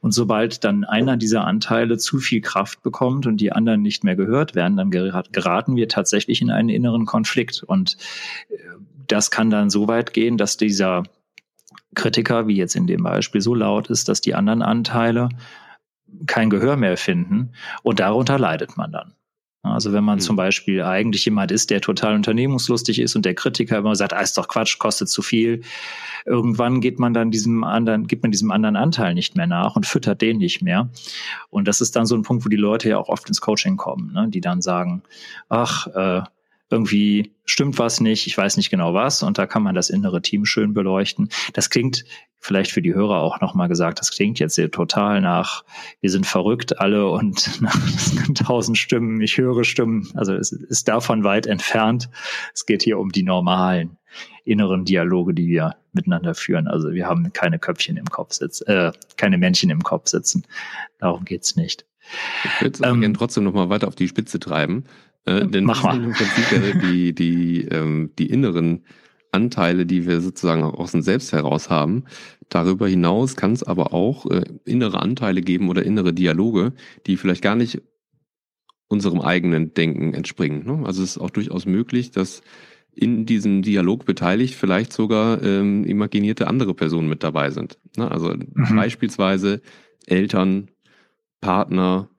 Und 0.00 0.12
sobald 0.12 0.64
dann 0.64 0.84
einer 0.84 1.18
dieser 1.18 1.44
Anteile 1.44 1.98
zu 1.98 2.18
viel 2.18 2.40
Kraft 2.40 2.82
bekommt 2.82 3.26
und 3.26 3.42
die 3.42 3.52
anderen 3.52 3.82
nicht 3.82 4.04
mehr 4.04 4.16
gehört 4.16 4.54
werden, 4.54 4.78
dann 4.78 4.90
geraten 4.90 5.76
wir 5.76 5.86
tatsächlich 5.86 6.40
in 6.40 6.50
einen 6.50 6.70
inneren 6.70 7.04
Konflikt. 7.04 7.62
Und 7.62 7.98
äh, 8.48 8.56
das 9.06 9.30
kann 9.30 9.50
dann 9.50 9.68
so 9.68 9.86
weit 9.86 10.14
gehen, 10.14 10.38
dass 10.38 10.56
dieser 10.56 11.02
Kritiker, 11.94 12.46
wie 12.46 12.56
jetzt 12.56 12.76
in 12.76 12.86
dem 12.86 13.02
Beispiel, 13.02 13.40
so 13.40 13.54
laut 13.54 13.88
ist, 13.88 14.08
dass 14.08 14.20
die 14.20 14.34
anderen 14.34 14.62
Anteile 14.62 15.28
kein 16.26 16.50
Gehör 16.50 16.76
mehr 16.76 16.96
finden 16.96 17.52
und 17.82 18.00
darunter 18.00 18.38
leidet 18.38 18.76
man 18.76 18.92
dann. 18.92 19.14
Also 19.64 19.92
wenn 19.92 20.02
man 20.02 20.16
mhm. 20.16 20.22
zum 20.22 20.36
Beispiel 20.36 20.82
eigentlich 20.82 21.24
jemand 21.24 21.52
ist, 21.52 21.70
der 21.70 21.80
total 21.80 22.14
unternehmungslustig 22.16 22.98
ist 22.98 23.14
und 23.14 23.24
der 23.24 23.34
Kritiker 23.34 23.78
immer 23.78 23.94
sagt, 23.94 24.12
ah, 24.12 24.20
ist 24.20 24.36
doch 24.36 24.48
Quatsch, 24.48 24.78
kostet 24.78 25.08
zu 25.08 25.22
viel. 25.22 25.62
Irgendwann 26.26 26.80
geht 26.80 26.98
man 26.98 27.14
dann 27.14 27.30
diesem 27.30 27.62
anderen, 27.62 28.08
gibt 28.08 28.24
man 28.24 28.32
diesem 28.32 28.50
anderen 28.50 28.74
Anteil 28.74 29.14
nicht 29.14 29.36
mehr 29.36 29.46
nach 29.46 29.76
und 29.76 29.86
füttert 29.86 30.20
den 30.20 30.38
nicht 30.38 30.62
mehr. 30.62 30.90
Und 31.48 31.68
das 31.68 31.80
ist 31.80 31.94
dann 31.94 32.06
so 32.06 32.16
ein 32.16 32.22
Punkt, 32.22 32.44
wo 32.44 32.48
die 32.48 32.56
Leute 32.56 32.88
ja 32.88 32.98
auch 32.98 33.08
oft 33.08 33.28
ins 33.28 33.40
Coaching 33.40 33.76
kommen, 33.76 34.12
ne? 34.12 34.26
die 34.28 34.40
dann 34.40 34.62
sagen, 34.62 35.02
ach, 35.48 35.86
äh, 35.86 36.22
irgendwie 36.72 37.32
stimmt 37.44 37.78
was 37.78 38.00
nicht, 38.00 38.26
ich 38.26 38.36
weiß 38.36 38.56
nicht 38.56 38.70
genau 38.70 38.94
was 38.94 39.22
und 39.22 39.38
da 39.38 39.46
kann 39.46 39.62
man 39.62 39.74
das 39.74 39.90
innere 39.90 40.22
Team 40.22 40.44
schön 40.44 40.74
beleuchten. 40.74 41.28
Das 41.52 41.70
klingt 41.70 42.04
vielleicht 42.38 42.72
für 42.72 42.82
die 42.82 42.94
Hörer 42.94 43.20
auch 43.20 43.40
nochmal 43.40 43.68
gesagt, 43.68 44.00
das 44.00 44.10
klingt 44.10 44.38
jetzt 44.38 44.56
sehr 44.56 44.70
total 44.70 45.20
nach, 45.20 45.64
wir 46.00 46.10
sind 46.10 46.26
verrückt 46.26 46.80
alle 46.80 47.08
und 47.08 47.60
nach 47.60 47.76
tausend 48.34 48.78
Stimmen, 48.78 49.20
ich 49.20 49.38
höre 49.38 49.64
Stimmen, 49.64 50.10
also 50.14 50.34
es 50.34 50.50
ist 50.52 50.88
davon 50.88 51.24
weit 51.24 51.46
entfernt. 51.46 52.08
Es 52.54 52.66
geht 52.66 52.82
hier 52.82 52.98
um 52.98 53.12
die 53.12 53.22
normalen 53.22 53.98
inneren 54.44 54.84
Dialoge, 54.84 55.34
die 55.34 55.46
wir 55.48 55.76
miteinander 55.92 56.34
führen. 56.34 56.68
Also 56.68 56.92
wir 56.92 57.06
haben 57.06 57.32
keine 57.32 57.58
Köpfchen 57.58 57.96
im 57.96 58.06
Kopf 58.06 58.32
sitzen, 58.32 58.66
äh, 58.66 58.92
keine 59.16 59.38
Männchen 59.38 59.70
im 59.70 59.82
Kopf 59.82 60.08
sitzen. 60.08 60.44
Darum 60.98 61.24
geht's 61.24 61.56
nicht. 61.56 61.86
Ich 62.44 62.60
würde 62.60 62.74
es 62.74 62.80
ähm, 62.80 63.14
trotzdem 63.14 63.44
nochmal 63.44 63.68
weiter 63.68 63.88
auf 63.88 63.94
die 63.94 64.08
Spitze 64.08 64.40
treiben. 64.40 64.84
Äh, 65.24 65.46
denn 65.46 65.64
Mach 65.64 65.82
mal. 65.82 66.02
im 66.02 66.12
Prinzip 66.12 66.80
die, 66.82 67.14
die, 67.14 67.62
ähm, 67.62 68.10
die 68.18 68.26
inneren 68.26 68.84
Anteile, 69.30 69.86
die 69.86 70.06
wir 70.06 70.20
sozusagen 70.20 70.62
auch 70.62 70.74
aus 70.74 70.94
uns 70.94 71.04
selbst 71.04 71.32
heraus 71.32 71.70
haben. 71.70 72.04
Darüber 72.48 72.86
hinaus 72.86 73.34
kann 73.34 73.52
es 73.52 73.62
aber 73.62 73.94
auch 73.94 74.26
äh, 74.30 74.44
innere 74.64 75.00
Anteile 75.00 75.40
geben 75.40 75.70
oder 75.70 75.84
innere 75.84 76.12
Dialoge, 76.12 76.72
die 77.06 77.16
vielleicht 77.16 77.42
gar 77.42 77.56
nicht 77.56 77.80
unserem 78.88 79.22
eigenen 79.22 79.72
Denken 79.72 80.12
entspringen. 80.12 80.66
Ne? 80.66 80.86
Also 80.86 81.02
es 81.02 81.12
ist 81.12 81.18
auch 81.18 81.30
durchaus 81.30 81.64
möglich, 81.64 82.10
dass 82.10 82.42
in 82.94 83.24
diesem 83.24 83.62
Dialog 83.62 84.04
beteiligt, 84.04 84.54
vielleicht 84.54 84.92
sogar 84.92 85.42
ähm, 85.42 85.84
imaginierte 85.84 86.46
andere 86.46 86.74
Personen 86.74 87.08
mit 87.08 87.22
dabei 87.22 87.50
sind. 87.50 87.78
Ne? 87.96 88.10
Also 88.10 88.34
mhm. 88.34 88.76
beispielsweise 88.76 89.62
Eltern, 90.06 90.68
Partner, 91.40 92.10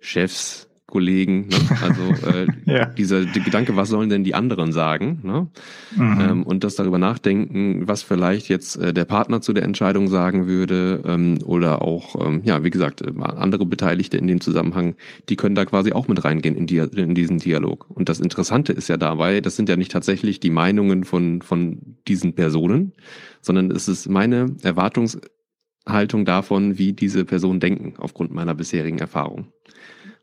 Chefs, 0.00 0.70
Kollegen. 0.92 1.48
Ne? 1.48 1.56
Also 1.80 2.02
äh, 2.28 2.46
ja. 2.66 2.84
dieser 2.84 3.24
die 3.24 3.40
Gedanke, 3.40 3.74
was 3.76 3.88
sollen 3.88 4.10
denn 4.10 4.24
die 4.24 4.34
anderen 4.34 4.72
sagen? 4.72 5.20
Ne? 5.22 5.48
Mhm. 5.96 6.20
Ähm, 6.20 6.42
und 6.42 6.64
das 6.64 6.74
darüber 6.74 6.98
nachdenken, 6.98 7.88
was 7.88 8.02
vielleicht 8.02 8.50
jetzt 8.50 8.76
äh, 8.76 8.92
der 8.92 9.06
Partner 9.06 9.40
zu 9.40 9.54
der 9.54 9.62
Entscheidung 9.62 10.08
sagen 10.08 10.46
würde 10.46 11.02
ähm, 11.06 11.38
oder 11.44 11.80
auch, 11.80 12.26
ähm, 12.26 12.42
ja, 12.44 12.62
wie 12.62 12.68
gesagt, 12.68 13.00
äh, 13.00 13.10
andere 13.18 13.64
Beteiligte 13.64 14.18
in 14.18 14.26
dem 14.26 14.42
Zusammenhang, 14.42 14.94
die 15.30 15.36
können 15.36 15.54
da 15.54 15.64
quasi 15.64 15.92
auch 15.92 16.08
mit 16.08 16.22
reingehen 16.24 16.56
in, 16.56 16.66
die, 16.66 16.76
in 16.76 17.14
diesen 17.14 17.38
Dialog. 17.38 17.86
Und 17.88 18.10
das 18.10 18.20
Interessante 18.20 18.74
ist 18.74 18.88
ja 18.88 18.98
dabei, 18.98 19.40
das 19.40 19.56
sind 19.56 19.70
ja 19.70 19.76
nicht 19.76 19.92
tatsächlich 19.92 20.40
die 20.40 20.50
Meinungen 20.50 21.04
von, 21.04 21.40
von 21.40 21.96
diesen 22.06 22.34
Personen, 22.34 22.92
sondern 23.40 23.70
es 23.70 23.88
ist 23.88 24.10
meine 24.10 24.54
Erwartungshaltung 24.62 26.26
davon, 26.26 26.76
wie 26.76 26.92
diese 26.92 27.24
Personen 27.24 27.60
denken, 27.60 27.94
aufgrund 27.96 28.34
meiner 28.34 28.54
bisherigen 28.54 28.98
Erfahrung. 28.98 29.46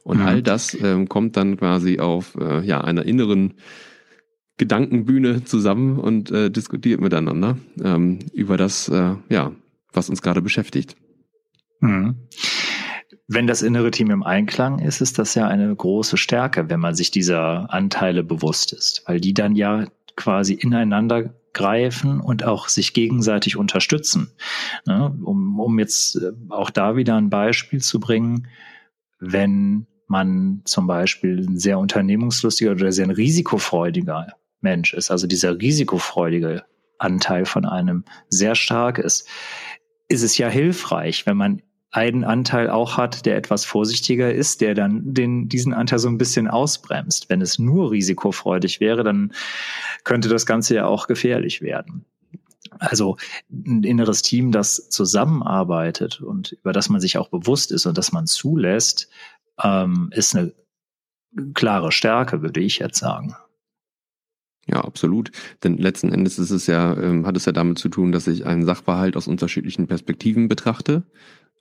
Und 0.03 0.20
mhm. 0.20 0.25
all 0.25 0.41
das 0.41 0.75
ähm, 0.82 1.10
kommt 1.10 1.38
dann 1.38 1.58
quasi 1.58 2.00
auf 2.00 2.36
äh, 2.36 2.65
ja, 2.65 2.82
einer 2.82 3.06
inneren 3.06 3.56
Gedankenbühne 4.58 5.46
zusammen 5.46 5.98
und 6.00 6.32
äh, 6.32 6.51
diskutiert 6.51 7.00
miteinander 7.00 7.58
ähm, 7.82 8.20
über 8.34 8.58
das, 8.58 8.89
äh, 8.89 9.15
ja, 9.29 9.51
was 9.94 10.10
uns 10.10 10.22
gerade 10.22 10.41
beschäftigt. 10.41 10.96
Mhm. 11.79 12.15
Wenn 13.27 13.48
das 13.48 13.62
innere 13.62 13.91
Team 13.91 14.10
im 14.10 14.24
Einklang 14.24 14.79
ist, 14.79 15.01
ist 15.01 15.20
das 15.20 15.36
ja 15.36 15.48
eine 15.48 15.74
große 15.74 16.18
Stärke, 16.18 16.70
wenn 16.70 16.79
man 16.79 16.96
sich 16.96 17.12
dieser 17.12 17.72
Anteile 17.72 18.24
bewusst 18.24 18.74
ist, 18.74 19.03
weil 19.06 19.22
die 19.22 19.34
dann 19.34 19.56
ja 19.56 19.86
quasi 20.15 20.53
ineinander 20.53 21.34
greifen 21.53 22.20
und 22.20 22.44
auch 22.44 22.68
sich 22.68 22.94
gegenseitig 22.94 23.56
unterstützen. 23.56 24.32
Ne? 24.86 25.15
Um, 25.24 25.60
um 25.60 25.79
jetzt 25.79 26.15
äh, 26.15 26.32
auch 26.50 26.70
da 26.70 26.96
wieder 26.96 27.15
ein 27.15 27.29
Beispiel 27.29 27.82
zu 27.82 28.00
bringen, 28.00 28.48
wenn 29.20 29.88
man 30.08 30.62
zum 30.66 30.88
Beispiel 30.88 31.46
ein 31.48 31.58
sehr 31.58 31.78
unternehmungslustiger 31.78 32.72
oder 32.72 32.92
sehr 32.92 33.06
ein 33.06 33.12
risikofreudiger 33.12 34.28
Mensch 34.62 34.94
ist, 34.94 35.12
also 35.12 35.28
dieser 35.28 35.60
risikofreudige 35.60 36.64
Anteil 36.98 37.46
von 37.46 37.66
einem 37.66 38.04
sehr 38.30 38.56
stark 38.56 38.98
ist, 38.98 39.28
ist 40.08 40.24
es 40.24 40.38
ja 40.38 40.50
hilfreich, 40.50 41.26
wenn 41.26 41.38
man 41.38 41.62
einen 41.92 42.24
Anteil 42.24 42.70
auch 42.70 42.98
hat, 42.98 43.26
der 43.26 43.36
etwas 43.36 43.66
vorsichtiger 43.66 44.32
ist, 44.32 44.62
der 44.62 44.76
dann 44.76 45.14
den, 45.14 45.50
diesen 45.50 45.74
Anteil 45.74 46.00
so 46.00 46.08
ein 46.08 46.20
bisschen 46.20 46.48
ausbremst. 46.48 47.30
Wenn 47.30 47.42
es 47.42 47.58
nur 47.58 47.92
risikofreudig 47.92 48.80
wäre, 48.80 49.04
dann 49.04 49.34
könnte 50.04 50.30
das 50.30 50.46
Ganze 50.46 50.76
ja 50.76 50.86
auch 50.86 51.08
gefährlich 51.08 51.62
werden. 51.62 52.06
Also 52.79 53.17
ein 53.50 53.83
inneres 53.83 54.21
Team, 54.21 54.51
das 54.51 54.89
zusammenarbeitet 54.89 56.21
und 56.21 56.53
über 56.53 56.74
das 56.74 56.89
man 56.89 57.01
sich 57.01 57.17
auch 57.17 57.29
bewusst 57.29 57.71
ist 57.71 57.86
und 57.86 57.98
das 57.98 58.12
man 58.12 58.25
zulässt, 58.25 59.09
ähm, 59.62 60.09
ist 60.13 60.36
eine 60.36 60.53
klare 61.53 61.91
Stärke, 61.91 62.41
würde 62.41 62.62
ich 62.62 62.79
jetzt 62.79 63.00
sagen. 63.00 63.36
Ja, 64.65 64.81
absolut. 64.81 65.31
Denn 65.63 65.77
letzten 65.77 66.12
Endes 66.12 66.39
ist 66.39 66.51
es 66.51 66.67
ja, 66.67 66.95
ähm, 66.95 67.25
hat 67.25 67.36
es 67.36 67.45
ja 67.45 67.51
damit 67.51 67.79
zu 67.79 67.89
tun, 67.89 68.12
dass 68.12 68.27
ich 68.27 68.45
einen 68.45 68.65
Sachverhalt 68.65 69.17
aus 69.17 69.27
unterschiedlichen 69.27 69.88
Perspektiven 69.88 70.48
betrachte 70.48 71.03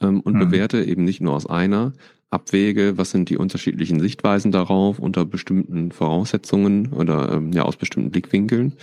ähm, 0.00 0.20
und 0.20 0.34
mhm. 0.34 0.38
bewerte, 0.40 0.84
eben 0.84 1.04
nicht 1.04 1.20
nur 1.20 1.34
aus 1.34 1.46
einer, 1.46 1.92
abwäge, 2.30 2.98
was 2.98 3.10
sind 3.10 3.30
die 3.30 3.38
unterschiedlichen 3.38 4.00
Sichtweisen 4.00 4.52
darauf 4.52 4.98
unter 4.98 5.24
bestimmten 5.24 5.92
Voraussetzungen 5.92 6.92
oder 6.92 7.32
ähm, 7.32 7.52
ja 7.52 7.62
aus 7.62 7.76
bestimmten 7.76 8.10
Blickwinkeln 8.10 8.74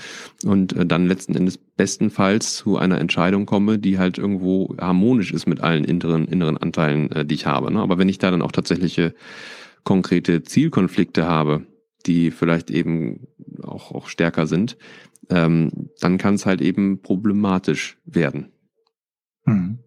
und 0.43 0.73
äh, 0.73 0.85
dann 0.85 1.05
letzten 1.05 1.35
Endes 1.35 1.57
bestenfalls 1.57 2.55
zu 2.55 2.77
einer 2.77 2.99
Entscheidung 2.99 3.45
komme, 3.45 3.77
die 3.77 3.99
halt 3.99 4.17
irgendwo 4.17 4.75
harmonisch 4.79 5.31
ist 5.31 5.45
mit 5.45 5.61
allen 5.61 5.83
inneren 5.83 6.25
inneren 6.25 6.57
Anteilen, 6.57 7.11
äh, 7.11 7.25
die 7.25 7.35
ich 7.35 7.45
habe. 7.45 7.71
Ne? 7.71 7.81
Aber 7.81 7.99
wenn 7.99 8.09
ich 8.09 8.17
da 8.17 8.31
dann 8.31 8.41
auch 8.41 8.51
tatsächliche 8.51 9.13
konkrete 9.83 10.41
Zielkonflikte 10.41 11.27
habe, 11.27 11.67
die 12.07 12.31
vielleicht 12.31 12.71
eben 12.71 13.27
auch 13.61 13.91
auch 13.91 14.07
stärker 14.07 14.47
sind, 14.47 14.75
ähm, 15.29 15.91
dann 15.99 16.17
kann 16.17 16.33
es 16.33 16.47
halt 16.47 16.61
eben 16.61 17.01
problematisch 17.03 17.97
werden. 18.05 18.51
Hm. 19.45 19.79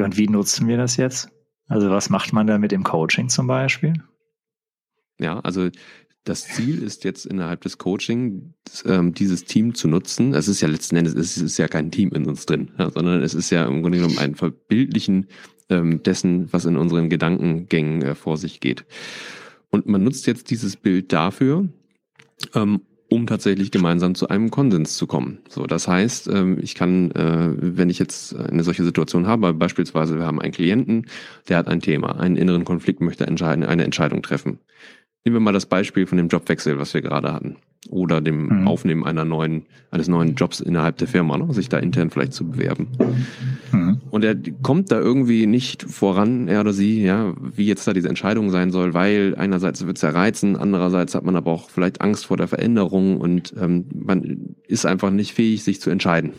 Ja, 0.00 0.06
und 0.06 0.16
wie 0.16 0.28
nutzen 0.28 0.66
wir 0.66 0.78
das 0.78 0.96
jetzt? 0.96 1.28
Also 1.68 1.90
was 1.90 2.10
macht 2.10 2.32
man 2.32 2.46
da 2.46 2.58
mit 2.58 2.72
dem 2.72 2.84
Coaching 2.84 3.28
zum 3.28 3.46
Beispiel? 3.46 3.92
Ja, 5.18 5.40
also 5.40 5.68
das 6.24 6.46
Ziel 6.46 6.82
ist 6.82 7.04
jetzt 7.04 7.26
innerhalb 7.26 7.60
des 7.60 7.76
Coaching, 7.76 8.54
ähm, 8.86 9.12
dieses 9.12 9.44
Team 9.44 9.74
zu 9.74 9.88
nutzen. 9.88 10.32
Es 10.32 10.48
ist 10.48 10.62
ja 10.62 10.68
letzten 10.68 10.96
Endes, 10.96 11.14
es 11.14 11.36
ist 11.36 11.58
ja 11.58 11.68
kein 11.68 11.90
Team 11.90 12.10
in 12.12 12.26
uns 12.26 12.46
drin, 12.46 12.70
sondern 12.78 13.22
es 13.22 13.34
ist 13.34 13.50
ja 13.50 13.66
im 13.66 13.82
Grunde 13.82 13.98
genommen 13.98 14.18
ein 14.18 14.34
Verbildlichen 14.34 15.26
ähm, 15.68 16.02
dessen, 16.02 16.50
was 16.52 16.64
in 16.64 16.76
unseren 16.76 17.10
Gedankengängen 17.10 18.02
äh, 18.02 18.14
vor 18.14 18.38
sich 18.38 18.60
geht. 18.60 18.86
Und 19.70 19.86
man 19.86 20.02
nutzt 20.02 20.26
jetzt 20.26 20.50
dieses 20.50 20.76
Bild 20.76 21.12
dafür, 21.12 21.68
ähm, 22.54 22.80
um 23.10 23.26
tatsächlich 23.26 23.72
gemeinsam 23.72 24.14
zu 24.14 24.28
einem 24.28 24.50
Konsens 24.50 24.96
zu 24.96 25.06
kommen. 25.06 25.40
So, 25.48 25.66
das 25.66 25.88
heißt, 25.88 26.28
ähm, 26.28 26.58
ich 26.62 26.76
kann, 26.76 27.10
äh, 27.10 27.50
wenn 27.56 27.90
ich 27.90 27.98
jetzt 27.98 28.36
eine 28.36 28.62
solche 28.62 28.84
Situation 28.84 29.26
habe, 29.26 29.52
beispielsweise 29.52 30.16
wir 30.16 30.26
haben 30.26 30.40
einen 30.40 30.52
Klienten, 30.52 31.06
der 31.48 31.58
hat 31.58 31.66
ein 31.66 31.80
Thema, 31.80 32.20
einen 32.20 32.36
inneren 32.36 32.64
Konflikt, 32.64 33.00
möchte 33.00 33.26
entscheiden, 33.26 33.64
eine 33.64 33.84
Entscheidung 33.84 34.22
treffen. 34.22 34.60
Nehmen 35.24 35.36
wir 35.36 35.40
mal 35.40 35.52
das 35.52 35.66
Beispiel 35.66 36.06
von 36.06 36.16
dem 36.16 36.28
Jobwechsel, 36.28 36.78
was 36.78 36.94
wir 36.94 37.02
gerade 37.02 37.32
hatten. 37.32 37.56
Oder 37.88 38.20
dem 38.20 38.60
mhm. 38.60 38.68
Aufnehmen 38.68 39.04
einer 39.04 39.24
neuen, 39.24 39.66
eines 39.90 40.08
neuen 40.08 40.34
Jobs 40.34 40.60
innerhalb 40.60 40.98
der 40.98 41.08
Firma, 41.08 41.38
ne? 41.38 41.52
sich 41.52 41.68
da 41.68 41.78
intern 41.78 42.10
vielleicht 42.10 42.34
zu 42.34 42.48
bewerben. 42.48 42.88
Mhm. 43.72 44.00
Und 44.10 44.24
er 44.24 44.36
kommt 44.62 44.90
da 44.90 44.98
irgendwie 44.98 45.46
nicht 45.46 45.82
voran, 45.82 46.48
er 46.48 46.60
oder 46.60 46.72
sie, 46.72 47.02
ja, 47.02 47.34
wie 47.38 47.66
jetzt 47.66 47.86
da 47.86 47.92
diese 47.92 48.08
Entscheidung 48.08 48.50
sein 48.50 48.70
soll, 48.70 48.92
weil 48.92 49.34
einerseits 49.36 49.86
wird 49.86 49.96
es 49.96 50.02
ja 50.02 50.10
reizen, 50.10 50.56
andererseits 50.56 51.14
hat 51.14 51.24
man 51.24 51.36
aber 51.36 51.50
auch 51.50 51.70
vielleicht 51.70 52.00
Angst 52.00 52.26
vor 52.26 52.36
der 52.36 52.48
Veränderung 52.48 53.18
und 53.18 53.54
ähm, 53.58 53.86
man 53.94 54.56
ist 54.66 54.84
einfach 54.84 55.10
nicht 55.10 55.32
fähig, 55.32 55.64
sich 55.64 55.80
zu 55.80 55.90
entscheiden. 55.90 56.32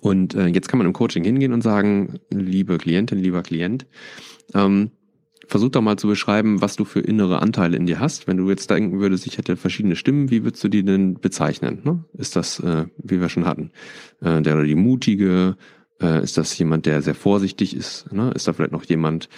Und 0.00 0.34
äh, 0.34 0.46
jetzt 0.46 0.68
kann 0.68 0.78
man 0.78 0.86
im 0.86 0.92
Coaching 0.92 1.24
hingehen 1.24 1.52
und 1.52 1.62
sagen, 1.62 2.18
liebe 2.30 2.78
Klientin, 2.78 3.18
lieber 3.18 3.42
Klient, 3.42 3.86
ähm, 4.54 4.90
versuch 5.46 5.70
doch 5.70 5.80
mal 5.80 5.96
zu 5.96 6.08
beschreiben, 6.08 6.60
was 6.60 6.76
du 6.76 6.84
für 6.84 7.00
innere 7.00 7.40
Anteile 7.40 7.76
in 7.76 7.86
dir 7.86 8.00
hast. 8.00 8.26
Wenn 8.26 8.36
du 8.36 8.48
jetzt 8.48 8.70
denken 8.70 9.00
würdest, 9.00 9.26
ich 9.26 9.38
hätte 9.38 9.56
verschiedene 9.56 9.96
Stimmen, 9.96 10.30
wie 10.30 10.44
würdest 10.44 10.64
du 10.64 10.68
die 10.68 10.84
denn 10.84 11.14
bezeichnen? 11.14 11.80
Ne? 11.84 12.04
Ist 12.14 12.36
das, 12.36 12.60
äh, 12.60 12.86
wie 12.98 13.20
wir 13.20 13.28
schon 13.28 13.46
hatten, 13.46 13.70
äh, 14.20 14.42
der 14.42 14.54
oder 14.54 14.64
die 14.64 14.74
mutige? 14.74 15.56
Äh, 16.00 16.22
ist 16.22 16.36
das 16.36 16.56
jemand, 16.58 16.86
der 16.86 17.02
sehr 17.02 17.14
vorsichtig 17.14 17.76
ist? 17.76 18.12
Ne? 18.12 18.32
Ist 18.34 18.48
da 18.48 18.52
vielleicht 18.52 18.72
noch 18.72 18.84
jemand, 18.84 19.28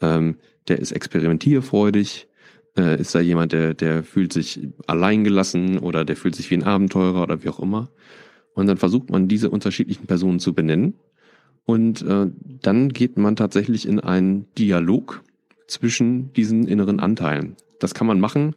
ähm, 0.00 0.36
der 0.68 0.78
ist 0.78 0.92
experimentierfreudig? 0.92 2.28
Äh, 2.76 3.00
ist 3.00 3.14
da 3.14 3.20
jemand, 3.20 3.52
der, 3.52 3.74
der 3.74 4.02
fühlt 4.02 4.32
sich 4.32 4.68
alleingelassen 4.86 5.78
oder 5.78 6.04
der 6.04 6.16
fühlt 6.16 6.36
sich 6.36 6.50
wie 6.50 6.56
ein 6.56 6.64
Abenteurer 6.64 7.22
oder 7.22 7.42
wie 7.42 7.48
auch 7.48 7.60
immer? 7.60 7.90
Und 8.54 8.66
dann 8.66 8.76
versucht 8.76 9.10
man 9.10 9.28
diese 9.28 9.50
unterschiedlichen 9.50 10.06
Personen 10.06 10.40
zu 10.40 10.54
benennen. 10.54 10.94
Und 11.64 12.02
äh, 12.02 12.26
dann 12.62 12.88
geht 12.88 13.18
man 13.18 13.36
tatsächlich 13.36 13.86
in 13.86 14.00
einen 14.00 14.46
Dialog 14.54 15.22
zwischen 15.68 16.32
diesen 16.32 16.66
inneren 16.66 16.98
Anteilen. 16.98 17.56
Das 17.78 17.94
kann 17.94 18.06
man 18.06 18.18
machen, 18.18 18.56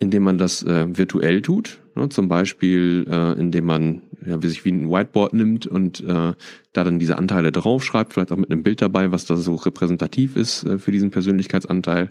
indem 0.00 0.24
man 0.24 0.38
das 0.38 0.62
äh, 0.62 0.86
virtuell 0.96 1.42
tut, 1.42 1.78
ne? 1.94 2.08
zum 2.08 2.28
Beispiel 2.28 3.06
äh, 3.08 3.38
indem 3.38 3.66
man 3.66 4.02
ja, 4.26 4.42
wie 4.42 4.48
sich 4.48 4.64
wie 4.64 4.72
ein 4.72 4.90
Whiteboard 4.90 5.32
nimmt 5.32 5.66
und 5.66 6.00
äh, 6.00 6.32
da 6.72 6.84
dann 6.84 6.98
diese 6.98 7.16
Anteile 7.16 7.52
draufschreibt, 7.52 8.12
vielleicht 8.12 8.32
auch 8.32 8.36
mit 8.36 8.50
einem 8.50 8.62
Bild 8.62 8.82
dabei, 8.82 9.12
was 9.12 9.24
da 9.24 9.36
so 9.36 9.54
repräsentativ 9.54 10.36
ist 10.36 10.64
äh, 10.64 10.78
für 10.78 10.92
diesen 10.92 11.10
Persönlichkeitsanteil. 11.10 12.10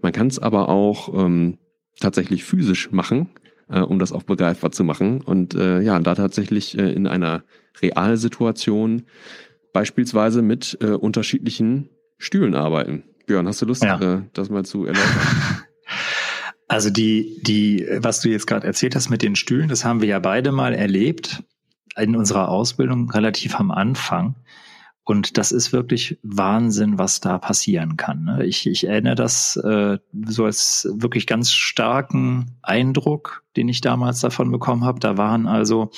Man 0.00 0.12
kann 0.12 0.28
es 0.28 0.38
aber 0.38 0.68
auch 0.68 1.12
ähm, 1.14 1.58
tatsächlich 1.98 2.44
physisch 2.44 2.92
machen, 2.92 3.30
äh, 3.68 3.80
um 3.80 3.98
das 3.98 4.12
auch 4.12 4.22
begreifbar 4.22 4.70
zu 4.72 4.84
machen 4.84 5.20
und 5.20 5.54
äh, 5.54 5.80
ja, 5.80 5.98
da 5.98 6.14
tatsächlich 6.14 6.78
äh, 6.78 6.92
in 6.92 7.06
einer 7.06 7.44
Realsituation 7.80 9.02
beispielsweise 9.72 10.42
mit 10.42 10.78
äh, 10.80 10.92
unterschiedlichen 10.92 11.88
Stühlen 12.18 12.54
arbeiten. 12.54 13.04
Björn, 13.30 13.46
hast 13.46 13.62
du 13.62 13.66
Lust, 13.66 13.84
ja. 13.84 14.00
äh, 14.00 14.22
das 14.32 14.50
mal 14.50 14.64
zu 14.64 14.86
erläutern? 14.86 15.08
Also 16.66 16.88
die, 16.88 17.42
die, 17.42 17.84
was 17.98 18.20
du 18.20 18.28
jetzt 18.28 18.46
gerade 18.46 18.64
erzählt 18.64 18.94
hast 18.94 19.10
mit 19.10 19.22
den 19.22 19.34
Stühlen, 19.34 19.68
das 19.68 19.84
haben 19.84 20.00
wir 20.00 20.06
ja 20.06 20.20
beide 20.20 20.52
mal 20.52 20.72
erlebt 20.72 21.42
in 21.96 22.14
unserer 22.14 22.48
Ausbildung 22.48 23.10
relativ 23.10 23.58
am 23.58 23.72
Anfang. 23.72 24.36
Und 25.02 25.36
das 25.36 25.50
ist 25.50 25.72
wirklich 25.72 26.20
Wahnsinn, 26.22 26.96
was 26.96 27.18
da 27.18 27.38
passieren 27.38 27.96
kann. 27.96 28.22
Ne? 28.22 28.46
Ich, 28.46 28.68
ich 28.68 28.86
erinnere 28.86 29.16
das 29.16 29.56
äh, 29.56 29.98
so 30.26 30.44
als 30.44 30.88
wirklich 30.92 31.26
ganz 31.26 31.50
starken 31.52 32.56
Eindruck, 32.62 33.42
den 33.56 33.68
ich 33.68 33.80
damals 33.80 34.20
davon 34.20 34.52
bekommen 34.52 34.84
habe. 34.84 35.00
Da 35.00 35.16
waren 35.16 35.48
also 35.48 35.90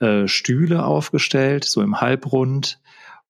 äh, 0.00 0.26
Stühle 0.26 0.84
aufgestellt, 0.84 1.64
so 1.64 1.82
im 1.82 2.00
Halbrund, 2.00 2.80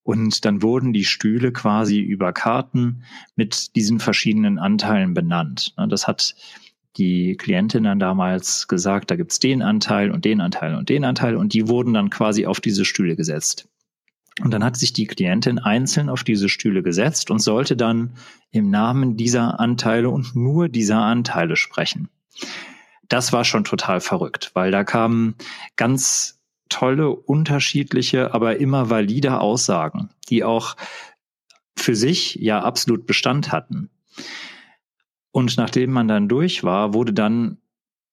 und 0.09 0.47
dann 0.47 0.63
wurden 0.63 0.95
die 0.95 1.05
Stühle 1.05 1.53
quasi 1.53 2.01
über 2.01 2.33
Karten 2.33 3.03
mit 3.37 3.77
diesen 3.77 4.01
verschiedenen 4.01 4.59
Anteilen 4.59 5.13
benannt. 5.13 5.75
Das 5.77 6.07
hat 6.07 6.35
die 6.97 7.37
Klientin 7.37 7.85
dann 7.85 7.99
damals 7.99 8.69
gesagt, 8.69 9.11
da 9.11 9.17
gibt's 9.17 9.39
den 9.39 9.61
Anteil 9.61 10.11
und 10.11 10.25
den 10.25 10.41
Anteil 10.41 10.77
und 10.77 10.89
den 10.89 11.05
Anteil 11.05 11.37
und 11.37 11.53
die 11.53 11.69
wurden 11.69 11.93
dann 11.93 12.09
quasi 12.09 12.47
auf 12.47 12.59
diese 12.59 12.87
Stühle 12.87 13.17
gesetzt. 13.17 13.69
Und 14.41 14.51
dann 14.51 14.65
hat 14.65 14.79
sich 14.79 14.95
die 14.95 15.07
Klientin 15.07 15.59
einzeln 15.59 16.09
auf 16.09 16.25
diese 16.25 16.49
Stühle 16.49 16.83
gesetzt 16.83 17.31
und 17.31 17.41
sollte 17.41 17.77
dann 17.77 18.15
im 18.51 18.71
Namen 18.71 19.19
dieser 19.19 19.61
Anteile 19.61 20.09
und 20.09 20.35
nur 20.35 20.71
dieser 20.71 21.03
Anteile 21.03 21.55
sprechen. 21.55 22.09
Das 23.11 23.35
war 23.35 23.45
schon 23.45 23.65
total 23.65 24.01
verrückt, 24.01 24.53
weil 24.55 24.71
da 24.71 24.85
kamen 24.85 25.35
ganz 25.77 26.38
tolle, 26.69 27.11
unterschiedliche, 27.11 28.35
aber 28.35 28.59
immer 28.59 28.91
valide 28.91 29.41
Aussagen, 29.41 30.11
die 30.29 30.45
auch 30.45 30.77
für 31.77 31.95
sich 31.95 32.35
ja 32.37 32.61
absolut 32.63 33.07
Bestand 33.07 33.53
hatten. 33.53 33.91
Und 35.31 35.57
nachdem 35.57 35.93
man 35.93 36.09
dann 36.09 36.29
durch 36.29 36.65
war, 36.65 36.95
wurde 36.95 37.13
dann 37.13 37.59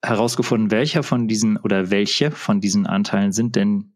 herausgefunden, 0.03 0.71
welcher 0.71 1.03
von 1.03 1.27
diesen 1.27 1.57
oder 1.57 1.89
welche 1.89 2.31
von 2.31 2.61
diesen 2.61 2.85
Anteilen 2.85 3.31
sind 3.31 3.55
denn 3.55 3.93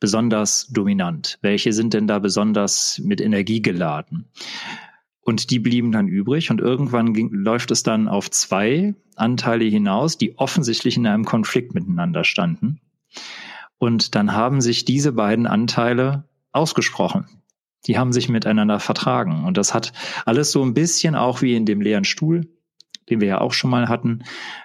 besonders 0.00 0.68
dominant? 0.68 1.38
Welche 1.42 1.72
sind 1.72 1.92
denn 1.92 2.06
da 2.06 2.18
besonders 2.18 3.00
mit 3.04 3.20
Energie 3.20 3.60
geladen? 3.60 4.30
Und 5.20 5.50
die 5.50 5.58
blieben 5.58 5.92
dann 5.92 6.08
übrig 6.08 6.50
und 6.50 6.60
irgendwann 6.60 7.12
ging, 7.12 7.30
läuft 7.30 7.70
es 7.70 7.82
dann 7.82 8.08
auf 8.08 8.30
zwei 8.30 8.94
Anteile 9.14 9.66
hinaus, 9.66 10.16
die 10.16 10.38
offensichtlich 10.38 10.96
in 10.96 11.06
einem 11.06 11.26
Konflikt 11.26 11.74
miteinander 11.74 12.24
standen. 12.24 12.80
Und 13.80 14.14
dann 14.14 14.34
haben 14.34 14.60
sich 14.60 14.84
diese 14.84 15.12
beiden 15.12 15.46
Anteile 15.46 16.24
ausgesprochen. 16.52 17.26
Die 17.86 17.98
haben 17.98 18.12
sich 18.12 18.28
miteinander 18.28 18.78
vertragen. 18.78 19.46
Und 19.46 19.56
das 19.56 19.72
hat 19.72 19.94
alles 20.26 20.52
so 20.52 20.62
ein 20.62 20.74
bisschen 20.74 21.14
auch 21.14 21.40
wie 21.40 21.56
in 21.56 21.64
dem 21.64 21.80
leeren 21.80 22.04
Stuhl, 22.04 22.46
den 23.08 23.22
wir 23.22 23.28
ja 23.28 23.40
auch 23.40 23.54
schon 23.54 23.70
mal 23.70 23.88
hatten, 23.88 24.22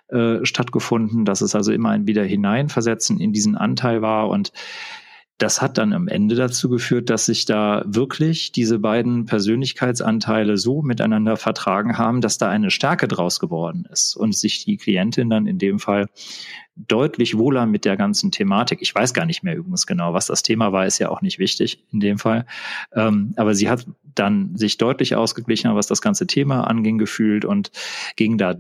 äh, 0.10 0.44
stattgefunden, 0.44 1.24
dass 1.24 1.40
es 1.40 1.56
also 1.56 1.72
immer 1.72 1.92
ein 1.92 2.08
wieder 2.08 2.26
hineinversetzen 2.26 3.22
in 3.22 3.32
diesen 3.32 3.56
Anteil 3.56 4.02
war 4.02 4.28
und 4.28 4.52
das 5.38 5.62
hat 5.62 5.78
dann 5.78 5.92
am 5.92 6.08
Ende 6.08 6.36
dazu 6.36 6.70
geführt, 6.70 7.10
dass 7.10 7.26
sich 7.26 7.44
da 7.46 7.84
wirklich 7.86 8.54
diese 8.54 8.80
beiden 8.80 9.26
Persönlichkeitsanteile 9.26 10.56
so 10.56 10.82
miteinander 10.82 11.36
vertragen 11.36 11.98
haben, 11.98 12.22
dass 12.22 12.38
da 12.38 12.50
eine 12.50 12.72
Stärke 12.72 13.10
draus 13.10 13.42
geworden 13.42 13.86
ist 13.92 14.16
und 14.16 14.34
sich 14.34 14.64
die 14.64 14.78
Klientin 14.78 15.30
dann 15.30 15.46
in 15.46 15.58
dem 15.58 15.80
Fall 15.80 16.08
deutlich 16.76 17.38
wohler 17.38 17.66
mit 17.66 17.86
der 17.86 17.96
ganzen 17.96 18.32
Thematik. 18.32 18.82
Ich 18.82 18.94
weiß 18.94 19.14
gar 19.14 19.26
nicht 19.26 19.44
mehr 19.44 19.56
übrigens 19.56 19.88
genau, 19.88 20.14
was 20.14 20.28
das 20.28 20.44
Thema 20.44 20.72
war, 20.74 20.86
ist 20.86 21.00
ja 21.00 21.10
auch 21.10 21.22
nicht 21.22 21.40
wichtig 21.40 21.84
in 21.92 22.00
dem 22.00 22.18
Fall. 22.18 22.46
Ähm, 22.94 23.34
aber 23.38 23.56
sie 23.56 23.70
hat 23.70 23.86
dann 24.04 24.56
sich 24.56 24.78
deutlich 24.78 25.16
ausgeglichener, 25.16 25.76
was 25.76 25.88
das 25.88 26.02
ganze 26.02 26.28
Thema 26.28 26.66
anging, 26.68 26.98
gefühlt 26.98 27.46
und 27.46 27.72
ging 28.16 28.38
da 28.38 28.56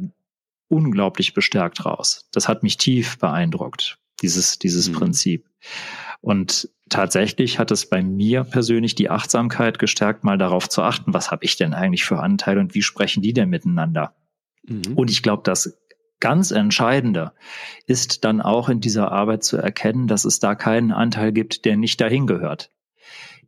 unglaublich 0.67 1.33
bestärkt 1.33 1.85
raus. 1.85 2.27
Das 2.31 2.47
hat 2.47 2.63
mich 2.63 2.77
tief 2.77 3.19
beeindruckt, 3.19 3.97
dieses, 4.21 4.59
dieses 4.59 4.89
mhm. 4.89 4.93
Prinzip. 4.93 5.49
Und 6.21 6.69
tatsächlich 6.89 7.59
hat 7.59 7.71
es 7.71 7.89
bei 7.89 8.01
mir 8.01 8.43
persönlich 8.43 8.95
die 8.95 9.09
Achtsamkeit 9.09 9.77
gestärkt, 9.77 10.23
mal 10.23 10.37
darauf 10.37 10.69
zu 10.69 10.81
achten, 10.81 11.13
was 11.13 11.31
habe 11.31 11.43
ich 11.43 11.57
denn 11.57 11.73
eigentlich 11.73 12.05
für 12.05 12.19
Anteile 12.19 12.61
und 12.61 12.73
wie 12.73 12.81
sprechen 12.81 13.21
die 13.21 13.33
denn 13.33 13.49
miteinander? 13.49 14.15
Mhm. 14.63 14.93
Und 14.95 15.11
ich 15.11 15.21
glaube, 15.21 15.43
das 15.43 15.77
ganz 16.19 16.51
Entscheidende 16.51 17.33
ist 17.87 18.23
dann 18.23 18.41
auch 18.41 18.69
in 18.69 18.79
dieser 18.79 19.11
Arbeit 19.11 19.43
zu 19.43 19.57
erkennen, 19.57 20.07
dass 20.07 20.25
es 20.25 20.39
da 20.39 20.55
keinen 20.55 20.91
Anteil 20.91 21.31
gibt, 21.31 21.65
der 21.65 21.77
nicht 21.77 22.01
dahin 22.01 22.27
gehört. 22.27 22.71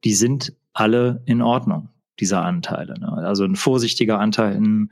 Die 0.03 0.13
sind 0.13 0.53
alle 0.73 1.21
in 1.25 1.41
Ordnung, 1.41 1.89
diese 2.19 2.39
Anteile. 2.39 2.99
Ne? 2.99 3.11
Also 3.11 3.45
ein 3.45 3.55
vorsichtiger 3.55 4.19
Anteil, 4.19 4.55
ein 4.55 4.91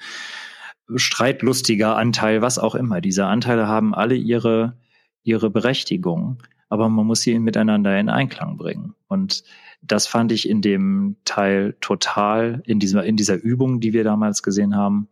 streitlustiger 0.96 1.96
Anteil, 1.96 2.42
was 2.42 2.60
auch 2.60 2.76
immer. 2.76 3.02
Diese 3.02 3.26
Anteile 3.26 3.68
haben 3.68 3.94
alle 3.94 4.16
ihre, 4.16 4.78
ihre 5.24 5.50
Berechtigung 5.50 6.42
aber 6.70 6.90
man 6.90 7.06
muss 7.06 7.22
sie 7.22 7.38
miteinander 7.40 7.98
in 8.00 8.10
Einklang 8.10 8.58
bringen. 8.58 8.96
Und 9.08 9.44
das 9.82 10.08
fand 10.08 10.32
ich 10.32 10.50
in 10.50 10.62
dem 10.62 11.18
Teil 11.26 11.76
total, 11.80 12.62
in 12.66 12.80
dieser, 12.80 13.04
in 13.04 13.18
dieser 13.18 13.36
Übung, 13.36 13.80
die 13.80 13.94
wir 13.94 14.04
damals 14.04 14.42
gesehen 14.42 14.76
haben, 14.76 15.08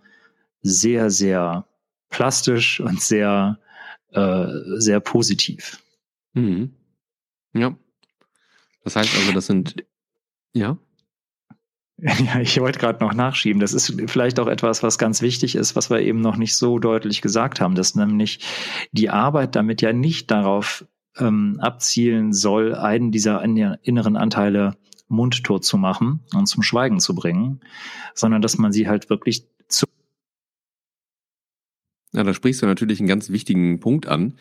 sehr, 0.61 1.09
sehr 1.09 1.65
plastisch 2.13 2.79
und 2.79 3.01
sehr, 3.01 3.59
äh, 4.11 4.47
sehr 4.77 4.99
positiv. 5.01 5.79
Mhm. 6.33 6.73
Ja. 7.53 7.75
Das 8.83 8.95
heißt 8.95 9.15
also, 9.15 9.31
das 9.33 9.47
sind, 9.47 9.83
ja. 10.53 10.77
Ja, 11.97 12.39
ich 12.41 12.59
wollte 12.59 12.79
gerade 12.79 13.01
noch 13.01 13.13
nachschieben. 13.13 13.61
Das 13.61 13.73
ist 13.73 14.01
vielleicht 14.07 14.39
auch 14.39 14.47
etwas, 14.47 14.83
was 14.83 14.97
ganz 14.97 15.21
wichtig 15.21 15.55
ist, 15.55 15.75
was 15.77 15.89
wir 15.89 16.01
eben 16.01 16.19
noch 16.19 16.35
nicht 16.35 16.57
so 16.57 16.77
deutlich 16.77 17.21
gesagt 17.21 17.61
haben, 17.61 17.75
dass 17.75 17.95
nämlich 17.95 18.39
die 18.91 19.09
Arbeit 19.09 19.55
damit 19.55 19.81
ja 19.81 19.93
nicht 19.93 20.29
darauf 20.29 20.85
ähm, 21.17 21.59
abzielen 21.61 22.33
soll, 22.33 22.75
einen 22.75 23.11
dieser 23.11 23.41
inneren 23.41 24.17
Anteile 24.17 24.75
mundtot 25.07 25.63
zu 25.63 25.77
machen 25.77 26.21
und 26.33 26.47
zum 26.47 26.63
Schweigen 26.63 26.99
zu 26.99 27.15
bringen, 27.15 27.61
sondern 28.15 28.41
dass 28.41 28.57
man 28.57 28.73
sie 28.73 28.89
halt 28.89 29.09
wirklich. 29.09 29.47
Ja, 32.15 32.23
da 32.23 32.33
sprichst 32.33 32.61
du 32.61 32.65
natürlich 32.65 32.99
einen 32.99 33.09
ganz 33.09 33.29
wichtigen 33.29 33.79
Punkt 33.79 34.07
an, 34.07 34.33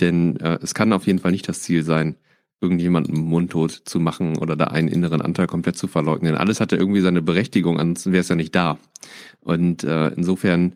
denn 0.00 0.36
äh, 0.36 0.58
es 0.62 0.74
kann 0.74 0.92
auf 0.92 1.06
jeden 1.06 1.18
Fall 1.18 1.32
nicht 1.32 1.48
das 1.48 1.62
Ziel 1.62 1.82
sein, 1.82 2.16
irgendjemanden 2.60 3.20
mundtot 3.20 3.70
zu 3.70 4.00
machen 4.00 4.38
oder 4.38 4.56
da 4.56 4.64
einen 4.64 4.88
inneren 4.88 5.22
Anteil 5.22 5.46
komplett 5.46 5.76
zu 5.76 5.86
verleugnen. 5.86 6.34
Alles 6.34 6.60
hatte 6.60 6.76
irgendwie 6.76 7.00
seine 7.00 7.22
Berechtigung, 7.22 7.78
ansonsten 7.78 8.12
wäre 8.12 8.22
es 8.22 8.28
ja 8.28 8.34
nicht 8.34 8.54
da. 8.54 8.78
Und 9.40 9.84
äh, 9.84 10.08
insofern 10.08 10.72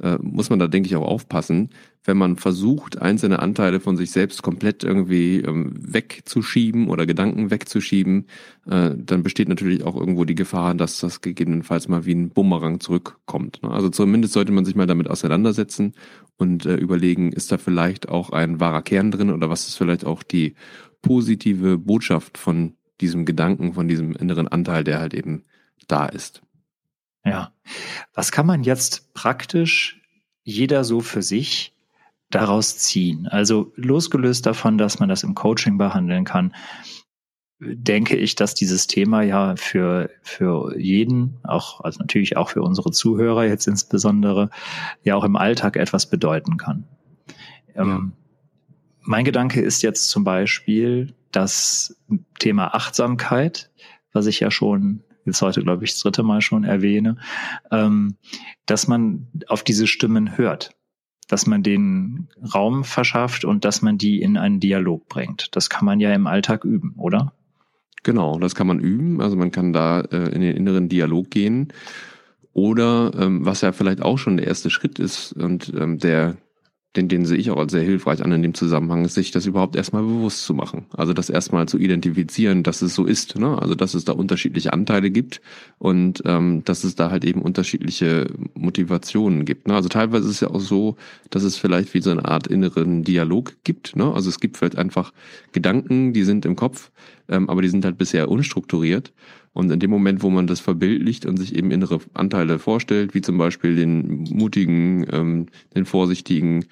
äh, 0.00 0.18
muss 0.20 0.50
man 0.50 0.58
da, 0.58 0.66
denke 0.66 0.88
ich, 0.88 0.96
auch 0.96 1.06
aufpassen, 1.06 1.70
wenn 2.04 2.16
man 2.16 2.36
versucht, 2.36 3.00
einzelne 3.00 3.40
Anteile 3.40 3.80
von 3.80 3.96
sich 3.96 4.10
selbst 4.10 4.42
komplett 4.42 4.84
irgendwie 4.84 5.40
ähm, 5.40 5.72
wegzuschieben 5.76 6.88
oder 6.88 7.06
Gedanken 7.06 7.50
wegzuschieben, 7.50 8.26
äh, 8.66 8.90
dann 8.96 9.22
besteht 9.22 9.48
natürlich 9.48 9.84
auch 9.84 9.96
irgendwo 9.96 10.24
die 10.24 10.34
Gefahr, 10.34 10.74
dass 10.74 11.00
das 11.00 11.20
gegebenenfalls 11.20 11.88
mal 11.88 12.04
wie 12.06 12.14
ein 12.14 12.30
Bumerang 12.30 12.80
zurückkommt. 12.80 13.62
Ne? 13.62 13.70
Also 13.70 13.88
zumindest 13.88 14.34
sollte 14.34 14.52
man 14.52 14.64
sich 14.64 14.76
mal 14.76 14.86
damit 14.86 15.08
auseinandersetzen 15.08 15.94
und 16.36 16.66
äh, 16.66 16.76
überlegen, 16.76 17.32
ist 17.32 17.50
da 17.50 17.58
vielleicht 17.58 18.08
auch 18.08 18.30
ein 18.30 18.60
wahrer 18.60 18.82
Kern 18.82 19.10
drin 19.10 19.30
oder 19.30 19.50
was 19.50 19.66
ist 19.66 19.76
vielleicht 19.76 20.04
auch 20.04 20.22
die 20.22 20.54
positive 21.02 21.78
Botschaft 21.78 22.38
von 22.38 22.74
diesem 23.00 23.24
Gedanken, 23.24 23.74
von 23.74 23.88
diesem 23.88 24.12
inneren 24.12 24.48
Anteil, 24.48 24.84
der 24.84 25.00
halt 25.00 25.14
eben 25.14 25.42
da 25.88 26.06
ist. 26.06 26.42
Ja. 27.26 27.52
Was 28.14 28.30
kann 28.30 28.46
man 28.46 28.62
jetzt 28.62 29.12
praktisch 29.12 30.00
jeder 30.44 30.84
so 30.84 31.00
für 31.00 31.22
sich 31.22 31.74
daraus 32.30 32.78
ziehen? 32.78 33.26
Also 33.26 33.72
losgelöst 33.74 34.46
davon, 34.46 34.78
dass 34.78 35.00
man 35.00 35.08
das 35.08 35.24
im 35.24 35.34
Coaching 35.34 35.76
behandeln 35.76 36.24
kann, 36.24 36.54
denke 37.58 38.16
ich, 38.16 38.36
dass 38.36 38.54
dieses 38.54 38.86
Thema 38.86 39.22
ja 39.22 39.56
für, 39.56 40.10
für 40.22 40.78
jeden, 40.78 41.38
auch, 41.42 41.80
also 41.80 41.98
natürlich 41.98 42.36
auch 42.36 42.50
für 42.50 42.62
unsere 42.62 42.92
Zuhörer 42.92 43.44
jetzt 43.44 43.66
insbesondere, 43.66 44.50
ja 45.02 45.16
auch 45.16 45.24
im 45.24 45.36
Alltag 45.36 45.76
etwas 45.76 46.08
bedeuten 46.08 46.58
kann. 46.58 46.84
Ähm, 47.74 47.88
ja. 47.88 48.00
mein 49.00 49.24
Gedanke 49.24 49.60
ist 49.60 49.82
jetzt 49.82 50.10
zum 50.10 50.22
Beispiel 50.22 51.14
das 51.32 51.96
Thema 52.38 52.74
Achtsamkeit, 52.74 53.70
was 54.12 54.26
ich 54.26 54.40
ja 54.40 54.50
schon 54.50 55.02
jetzt 55.26 55.42
heute, 55.42 55.62
glaube 55.62 55.84
ich, 55.84 55.92
das 55.92 56.00
dritte 56.00 56.22
Mal 56.22 56.40
schon 56.40 56.64
erwähne, 56.64 57.16
ähm, 57.70 58.16
dass 58.64 58.88
man 58.88 59.26
auf 59.48 59.62
diese 59.62 59.86
Stimmen 59.86 60.38
hört, 60.38 60.70
dass 61.28 61.46
man 61.46 61.62
den 61.62 62.28
Raum 62.54 62.84
verschafft 62.84 63.44
und 63.44 63.64
dass 63.64 63.82
man 63.82 63.98
die 63.98 64.22
in 64.22 64.36
einen 64.36 64.60
Dialog 64.60 65.08
bringt. 65.08 65.54
Das 65.54 65.68
kann 65.68 65.84
man 65.84 66.00
ja 66.00 66.12
im 66.14 66.26
Alltag 66.26 66.64
üben, 66.64 66.94
oder? 66.96 67.32
Genau, 68.02 68.38
das 68.38 68.54
kann 68.54 68.68
man 68.68 68.78
üben. 68.78 69.20
Also 69.20 69.36
man 69.36 69.50
kann 69.50 69.72
da 69.72 70.00
äh, 70.00 70.28
in 70.28 70.40
den 70.40 70.56
inneren 70.56 70.88
Dialog 70.88 71.30
gehen. 71.30 71.72
Oder 72.52 73.12
ähm, 73.18 73.44
was 73.44 73.60
ja 73.60 73.72
vielleicht 73.72 74.00
auch 74.00 74.16
schon 74.16 74.38
der 74.38 74.46
erste 74.46 74.70
Schritt 74.70 74.98
ist 74.98 75.32
und 75.32 75.74
ähm, 75.78 75.98
der 75.98 76.36
den, 76.96 77.08
den 77.08 77.26
sehe 77.26 77.36
ich 77.36 77.50
auch 77.50 77.58
als 77.58 77.72
sehr 77.72 77.82
hilfreich 77.82 78.24
an 78.24 78.32
in 78.32 78.42
dem 78.42 78.54
Zusammenhang, 78.54 79.04
ist 79.04 79.14
sich 79.14 79.30
das 79.30 79.46
überhaupt 79.46 79.76
erstmal 79.76 80.02
bewusst 80.02 80.44
zu 80.44 80.54
machen. 80.54 80.86
Also 80.96 81.12
das 81.12 81.28
erstmal 81.28 81.68
zu 81.68 81.78
identifizieren, 81.78 82.62
dass 82.62 82.82
es 82.82 82.94
so 82.94 83.04
ist. 83.04 83.38
Ne? 83.38 83.60
Also 83.60 83.74
dass 83.74 83.94
es 83.94 84.04
da 84.04 84.12
unterschiedliche 84.12 84.72
Anteile 84.72 85.10
gibt 85.10 85.40
und 85.78 86.22
ähm, 86.24 86.62
dass 86.64 86.84
es 86.84 86.94
da 86.94 87.10
halt 87.10 87.24
eben 87.24 87.42
unterschiedliche 87.42 88.26
Motivationen 88.54 89.44
gibt. 89.44 89.68
Ne? 89.68 89.74
Also 89.74 89.88
teilweise 89.88 90.24
ist 90.24 90.36
es 90.36 90.40
ja 90.40 90.50
auch 90.50 90.60
so, 90.60 90.96
dass 91.30 91.42
es 91.42 91.56
vielleicht 91.56 91.92
wie 91.94 92.00
so 92.00 92.10
eine 92.10 92.24
Art 92.24 92.46
inneren 92.46 93.04
Dialog 93.04 93.52
gibt. 93.64 93.96
Ne? 93.96 94.12
Also 94.12 94.28
es 94.30 94.40
gibt 94.40 94.56
vielleicht 94.56 94.78
einfach 94.78 95.12
Gedanken, 95.52 96.12
die 96.12 96.24
sind 96.24 96.46
im 96.46 96.56
Kopf, 96.56 96.90
ähm, 97.28 97.50
aber 97.50 97.62
die 97.62 97.68
sind 97.68 97.84
halt 97.84 97.98
bisher 97.98 98.30
unstrukturiert. 98.30 99.12
Und 99.56 99.70
in 99.70 99.80
dem 99.80 99.90
Moment, 99.90 100.22
wo 100.22 100.28
man 100.28 100.46
das 100.46 100.60
verbildlicht 100.60 101.24
und 101.24 101.38
sich 101.38 101.56
eben 101.56 101.70
innere 101.70 101.98
Anteile 102.12 102.58
vorstellt, 102.58 103.14
wie 103.14 103.22
zum 103.22 103.38
Beispiel 103.38 103.74
den 103.74 104.24
mutigen, 104.30 105.06
ähm, 105.10 105.46
den 105.74 105.86
vorsichtigen 105.86 106.66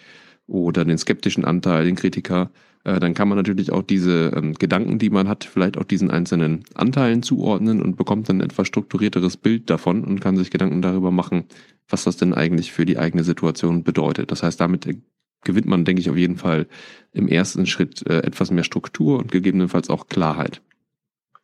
oder 0.46 0.84
den 0.84 0.98
skeptischen 0.98 1.46
Anteil, 1.46 1.86
den 1.86 1.94
Kritiker, 1.94 2.50
äh, 2.84 3.00
dann 3.00 3.14
kann 3.14 3.26
man 3.28 3.38
natürlich 3.38 3.72
auch 3.72 3.80
diese 3.80 4.34
ähm, 4.36 4.52
Gedanken, 4.52 4.98
die 4.98 5.08
man 5.08 5.28
hat, 5.28 5.44
vielleicht 5.44 5.78
auch 5.78 5.84
diesen 5.84 6.10
einzelnen 6.10 6.64
Anteilen 6.74 7.22
zuordnen 7.22 7.80
und 7.80 7.96
bekommt 7.96 8.28
dann 8.28 8.42
ein 8.42 8.50
etwas 8.50 8.68
strukturierteres 8.68 9.38
Bild 9.38 9.70
davon 9.70 10.04
und 10.04 10.20
kann 10.20 10.36
sich 10.36 10.50
Gedanken 10.50 10.82
darüber 10.82 11.10
machen, 11.10 11.44
was 11.88 12.04
das 12.04 12.18
denn 12.18 12.34
eigentlich 12.34 12.70
für 12.70 12.84
die 12.84 12.98
eigene 12.98 13.24
Situation 13.24 13.82
bedeutet. 13.82 14.30
Das 14.30 14.42
heißt, 14.42 14.60
damit 14.60 14.84
äh, 14.84 14.98
gewinnt 15.42 15.68
man, 15.68 15.86
denke 15.86 16.00
ich, 16.00 16.10
auf 16.10 16.18
jeden 16.18 16.36
Fall 16.36 16.66
im 17.12 17.28
ersten 17.28 17.64
Schritt 17.64 18.06
äh, 18.06 18.18
etwas 18.18 18.50
mehr 18.50 18.64
Struktur 18.64 19.20
und 19.20 19.32
gegebenenfalls 19.32 19.88
auch 19.88 20.08
Klarheit. 20.08 20.60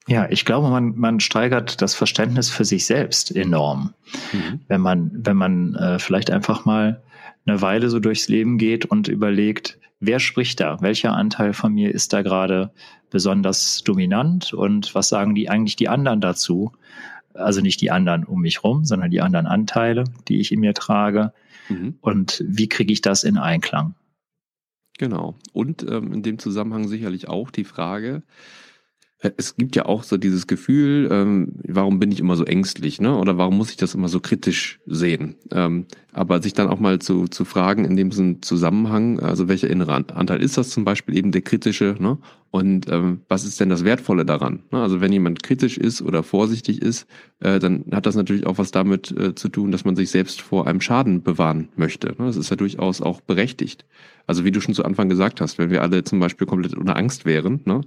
Ja, 0.08 0.26
ich 0.30 0.44
glaube, 0.44 0.70
man, 0.70 0.96
man 0.96 1.20
steigert 1.20 1.82
das 1.82 1.94
Verständnis 1.94 2.50
für 2.50 2.64
sich 2.64 2.86
selbst 2.86 3.34
enorm. 3.34 3.94
Mhm. 4.32 4.60
Wenn 4.66 4.80
man, 4.80 5.10
wenn 5.14 5.36
man 5.36 5.74
äh, 5.74 5.98
vielleicht 5.98 6.30
einfach 6.30 6.64
mal 6.64 7.02
eine 7.46 7.62
Weile 7.62 7.90
so 7.90 8.00
durchs 8.00 8.28
Leben 8.28 8.58
geht 8.58 8.86
und 8.86 9.08
überlegt, 9.08 9.78
wer 10.00 10.18
spricht 10.18 10.60
da? 10.60 10.80
Welcher 10.80 11.14
Anteil 11.14 11.52
von 11.52 11.72
mir 11.72 11.94
ist 11.94 12.12
da 12.12 12.22
gerade 12.22 12.72
besonders 13.10 13.82
dominant 13.84 14.52
und 14.52 14.94
was 14.94 15.08
sagen 15.08 15.34
die 15.34 15.48
eigentlich 15.48 15.76
die 15.76 15.88
anderen 15.88 16.20
dazu? 16.20 16.72
Also 17.34 17.60
nicht 17.60 17.80
die 17.80 17.90
anderen 17.90 18.24
um 18.24 18.40
mich 18.40 18.64
rum, 18.64 18.84
sondern 18.84 19.10
die 19.10 19.20
anderen 19.20 19.46
Anteile, 19.46 20.04
die 20.28 20.40
ich 20.40 20.50
in 20.52 20.60
mir 20.60 20.74
trage. 20.74 21.32
Mhm. 21.68 21.96
Und 22.00 22.42
wie 22.46 22.68
kriege 22.68 22.92
ich 22.92 23.00
das 23.00 23.22
in 23.24 23.38
Einklang? 23.38 23.94
Genau. 24.98 25.36
Und 25.52 25.82
ähm, 25.88 26.12
in 26.12 26.22
dem 26.22 26.38
Zusammenhang 26.38 26.88
sicherlich 26.88 27.28
auch 27.28 27.50
die 27.50 27.64
Frage, 27.64 28.22
es 29.36 29.56
gibt 29.56 29.76
ja 29.76 29.84
auch 29.84 30.02
so 30.02 30.16
dieses 30.16 30.46
Gefühl, 30.46 31.08
ähm, 31.12 31.52
warum 31.66 31.98
bin 31.98 32.10
ich 32.10 32.20
immer 32.20 32.36
so 32.36 32.44
ängstlich, 32.44 33.00
ne? 33.00 33.16
Oder 33.16 33.36
warum 33.36 33.56
muss 33.56 33.70
ich 33.70 33.76
das 33.76 33.94
immer 33.94 34.08
so 34.08 34.20
kritisch 34.20 34.80
sehen? 34.86 35.36
Ähm, 35.50 35.86
aber 36.12 36.42
sich 36.42 36.54
dann 36.54 36.68
auch 36.68 36.80
mal 36.80 36.98
zu, 37.00 37.28
zu 37.28 37.44
fragen 37.44 37.84
in 37.84 37.96
dem 37.96 38.40
Zusammenhang, 38.42 39.20
also 39.20 39.46
welcher 39.48 39.68
innere 39.68 39.92
Anteil 39.92 40.42
ist 40.42 40.56
das 40.56 40.70
zum 40.70 40.84
Beispiel 40.84 41.16
eben 41.16 41.32
der 41.32 41.42
kritische, 41.42 41.96
ne? 41.98 42.18
Und 42.50 42.90
ähm, 42.90 43.20
was 43.28 43.44
ist 43.44 43.60
denn 43.60 43.68
das 43.68 43.84
Wertvolle 43.84 44.24
daran? 44.24 44.64
Ne? 44.72 44.82
Also 44.82 45.00
wenn 45.00 45.12
jemand 45.12 45.42
kritisch 45.42 45.78
ist 45.78 46.02
oder 46.02 46.24
vorsichtig 46.24 46.82
ist, 46.82 47.06
äh, 47.38 47.60
dann 47.60 47.84
hat 47.92 48.06
das 48.06 48.16
natürlich 48.16 48.46
auch 48.46 48.58
was 48.58 48.72
damit 48.72 49.12
äh, 49.12 49.34
zu 49.36 49.48
tun, 49.48 49.70
dass 49.70 49.84
man 49.84 49.94
sich 49.94 50.10
selbst 50.10 50.40
vor 50.40 50.66
einem 50.66 50.80
Schaden 50.80 51.22
bewahren 51.22 51.68
möchte. 51.76 52.08
Ne? 52.08 52.26
Das 52.26 52.36
ist 52.36 52.50
ja 52.50 52.56
durchaus 52.56 53.00
auch 53.02 53.20
berechtigt. 53.20 53.84
Also 54.30 54.44
wie 54.44 54.52
du 54.52 54.60
schon 54.60 54.74
zu 54.74 54.84
Anfang 54.84 55.08
gesagt 55.08 55.40
hast, 55.40 55.58
wenn 55.58 55.70
wir 55.70 55.82
alle 55.82 56.04
zum 56.04 56.20
Beispiel 56.20 56.46
komplett 56.46 56.74
unter 56.74 56.96
Angst 56.96 57.24
wären, 57.24 57.62
ne, 57.64 57.80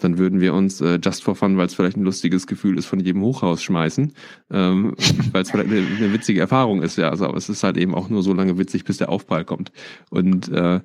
dann 0.00 0.18
würden 0.18 0.40
wir 0.40 0.52
uns 0.52 0.82
äh, 0.82 0.98
just 1.02 1.24
for 1.24 1.34
fun, 1.34 1.56
weil 1.56 1.66
es 1.66 1.74
vielleicht 1.74 1.96
ein 1.96 2.02
lustiges 2.02 2.46
Gefühl 2.46 2.76
ist, 2.76 2.84
von 2.84 3.00
jedem 3.00 3.22
Hochhaus 3.22 3.62
schmeißen, 3.62 4.12
ähm, 4.50 4.94
weil 5.32 5.40
es 5.42 5.50
vielleicht 5.50 5.70
eine, 5.70 5.78
eine, 5.78 6.12
witzige 6.12 6.40
Erfahrung 6.40 6.82
ist. 6.82 6.98
Ja, 6.98 7.08
also 7.08 7.24
aber 7.24 7.38
es 7.38 7.48
ist 7.48 7.62
halt 7.62 7.78
eben 7.78 7.94
auch 7.94 8.10
nur 8.10 8.22
so 8.22 8.34
lange 8.34 8.58
witzig, 8.58 8.84
bis 8.84 8.98
der 8.98 9.08
Aufprall 9.08 9.46
kommt. 9.46 9.72
Und 10.10 10.48
äh, 10.48 10.80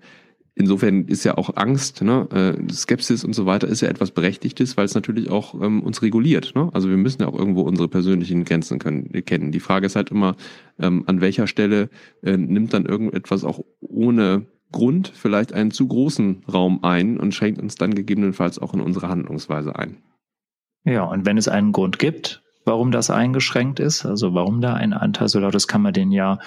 Insofern 0.54 1.06
ist 1.06 1.24
ja 1.24 1.38
auch 1.38 1.56
Angst, 1.56 2.02
ne, 2.02 2.28
äh, 2.32 2.74
Skepsis 2.74 3.24
und 3.24 3.34
so 3.34 3.46
weiter 3.46 3.68
ist 3.68 3.82
ja 3.82 3.88
etwas 3.88 4.12
Berechtigtes, 4.12 4.76
weil 4.76 4.84
es 4.84 4.96
natürlich 4.96 5.30
auch 5.30 5.54
ähm, 5.62 5.82
uns 5.82 6.02
reguliert. 6.02 6.54
Ne? 6.56 6.70
Also 6.74 6.90
wir 6.90 6.98
müssen 6.98 7.22
ja 7.22 7.30
auch 7.30 7.40
irgendwo 7.40 7.62
unsere 7.62 7.88
persönlichen 7.88 8.44
Grenzen 8.44 8.78
können, 8.78 9.10
kennen. 9.26 9.54
Die 9.54 9.62
Frage 9.62 9.86
ist 9.86 9.96
halt 9.96 10.12
immer, 10.12 10.36
ähm, 10.78 11.04
an 11.08 11.22
welcher 11.22 11.48
Stelle 11.48 11.90
äh, 12.22 12.36
nimmt 12.36 12.74
dann 12.74 12.86
irgendetwas 12.86 13.46
auch 13.46 13.62
ohne 13.80 14.46
Grund 14.74 15.12
vielleicht 15.14 15.54
einen 15.54 15.72
zu 15.72 15.88
großen 15.88 16.44
Raum 16.52 16.84
ein 16.84 17.18
und 17.18 17.34
schränkt 17.34 17.62
uns 17.62 17.76
dann 17.76 17.96
gegebenenfalls 17.96 18.60
auch 18.60 18.74
in 18.74 18.82
unsere 18.82 19.08
Handlungsweise 19.08 19.78
ein. 19.78 19.98
Ja, 20.84 21.04
und 21.04 21.26
wenn 21.26 21.38
es 21.38 21.48
einen 21.48 21.72
Grund 21.72 21.98
gibt, 21.98 22.44
warum 22.66 22.92
das 22.92 23.10
eingeschränkt 23.10 23.80
ist, 23.80 24.06
also 24.06 24.34
warum 24.34 24.60
da 24.62 24.74
ein 24.74 24.94
Anteil 24.94 25.30
so 25.30 25.40
laut 25.40 25.56
ist, 25.56 25.68
kann 25.68 25.82
man 25.82 25.94
den 25.94 26.12
ja 26.12 26.40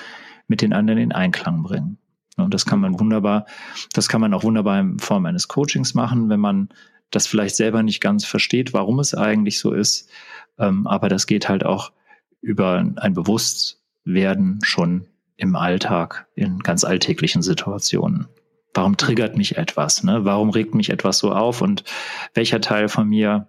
mit 0.46 0.60
den 0.60 0.72
anderen 0.72 0.98
in 1.00 1.12
Einklang 1.12 1.62
bringen. 1.62 1.98
Und 2.36 2.52
das 2.52 2.66
kann 2.66 2.80
man 2.80 2.98
wunderbar, 2.98 3.46
das 3.92 4.08
kann 4.08 4.20
man 4.20 4.34
auch 4.34 4.42
wunderbar 4.42 4.80
in 4.80 4.98
Form 4.98 5.26
eines 5.26 5.48
Coachings 5.48 5.94
machen, 5.94 6.28
wenn 6.28 6.40
man 6.40 6.68
das 7.10 7.26
vielleicht 7.26 7.56
selber 7.56 7.82
nicht 7.82 8.00
ganz 8.00 8.24
versteht, 8.24 8.72
warum 8.72 8.98
es 8.98 9.14
eigentlich 9.14 9.58
so 9.58 9.72
ist. 9.72 10.08
Ähm, 10.58 10.86
aber 10.86 11.08
das 11.08 11.26
geht 11.26 11.48
halt 11.48 11.64
auch 11.64 11.92
über 12.40 12.84
ein 12.96 13.14
Bewusstwerden 13.14 14.58
schon 14.62 15.06
im 15.36 15.56
Alltag, 15.56 16.26
in 16.34 16.60
ganz 16.60 16.84
alltäglichen 16.84 17.42
Situationen. 17.42 18.28
Warum 18.72 18.96
triggert 18.96 19.36
mich 19.36 19.56
etwas? 19.56 20.02
Ne? 20.02 20.24
Warum 20.24 20.50
regt 20.50 20.74
mich 20.74 20.90
etwas 20.90 21.18
so 21.18 21.32
auf? 21.32 21.62
Und 21.62 21.84
welcher 22.34 22.60
Teil 22.60 22.88
von 22.88 23.08
mir 23.08 23.48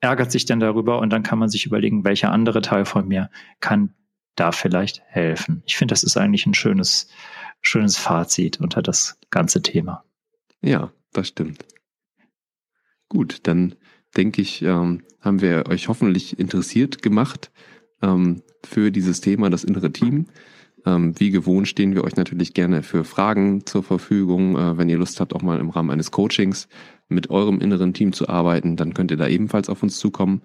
ärgert 0.00 0.32
sich 0.32 0.46
denn 0.46 0.60
darüber? 0.60 0.98
Und 0.98 1.10
dann 1.10 1.22
kann 1.22 1.38
man 1.38 1.50
sich 1.50 1.66
überlegen, 1.66 2.04
welcher 2.04 2.32
andere 2.32 2.62
Teil 2.62 2.86
von 2.86 3.06
mir 3.06 3.30
kann 3.60 3.94
da 4.34 4.50
vielleicht 4.50 5.02
helfen. 5.06 5.62
Ich 5.66 5.76
finde, 5.76 5.92
das 5.92 6.02
ist 6.02 6.16
eigentlich 6.16 6.46
ein 6.46 6.54
schönes, 6.54 7.08
schönes 7.62 7.96
Fazit 7.96 8.60
unter 8.60 8.82
das 8.82 9.18
ganze 9.30 9.62
Thema. 9.62 10.04
Ja, 10.60 10.92
das 11.12 11.28
stimmt. 11.28 11.64
Gut, 13.08 13.40
dann 13.44 13.74
denke 14.16 14.42
ich, 14.42 14.62
ähm, 14.62 15.02
haben 15.20 15.40
wir 15.40 15.66
euch 15.68 15.88
hoffentlich 15.88 16.38
interessiert 16.38 17.02
gemacht 17.02 17.50
ähm, 18.02 18.42
für 18.64 18.90
dieses 18.90 19.20
Thema, 19.20 19.48
das 19.50 19.64
innere 19.64 19.92
Team. 19.92 20.26
Ähm, 20.84 21.18
wie 21.18 21.30
gewohnt 21.30 21.68
stehen 21.68 21.94
wir 21.94 22.04
euch 22.04 22.16
natürlich 22.16 22.54
gerne 22.54 22.82
für 22.82 23.04
Fragen 23.04 23.64
zur 23.66 23.82
Verfügung. 23.82 24.56
Äh, 24.56 24.78
wenn 24.78 24.88
ihr 24.88 24.98
Lust 24.98 25.20
habt, 25.20 25.34
auch 25.34 25.42
mal 25.42 25.60
im 25.60 25.70
Rahmen 25.70 25.90
eines 25.90 26.10
Coachings 26.10 26.68
mit 27.08 27.30
eurem 27.30 27.60
inneren 27.60 27.94
Team 27.94 28.12
zu 28.12 28.28
arbeiten, 28.28 28.76
dann 28.76 28.94
könnt 28.94 29.10
ihr 29.10 29.16
da 29.16 29.28
ebenfalls 29.28 29.68
auf 29.68 29.82
uns 29.82 29.98
zukommen. 29.98 30.42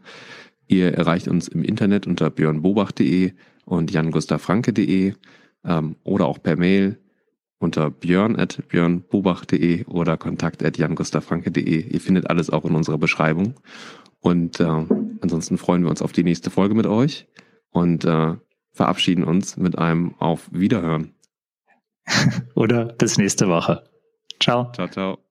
Ihr 0.68 0.94
erreicht 0.94 1.28
uns 1.28 1.48
im 1.48 1.64
Internet 1.64 2.06
unter 2.06 2.30
björnbobach.de 2.30 3.34
und 3.66 3.92
jangustavfranke.de 3.92 5.14
ähm, 5.64 5.96
oder 6.04 6.26
auch 6.26 6.42
per 6.42 6.58
Mail 6.58 7.00
unter 7.60 7.90
björn.björnbobach.de 7.90 9.86
oder 9.86 10.18
kontakt.jangustavfranke.de. 10.18 11.82
Ihr 11.82 12.02
findet 12.02 12.30
alles 12.30 12.50
auch 12.50 12.66
in 12.66 12.76
unserer 12.76 12.98
Beschreibung. 12.98 13.56
Und 14.20 14.60
äh, 14.60 14.86
ansonsten 15.22 15.58
freuen 15.58 15.84
wir 15.84 15.90
uns 15.90 16.02
auf 16.02 16.12
die 16.12 16.24
nächste 16.24 16.50
Folge 16.50 16.76
mit 16.76 16.86
euch. 16.86 17.28
Und 17.72 18.06
äh, 18.06 18.36
verabschieden 18.74 19.24
uns 19.24 19.58
mit 19.58 19.78
einem 19.78 20.16
Auf 20.20 20.50
Wiederhören. 20.52 21.14
Oder 22.56 22.86
bis 22.86 23.18
nächste 23.18 23.48
Woche. 23.48 23.84
Ciao. 24.40 24.72
Ciao, 24.72 24.88
ciao. 24.88 25.27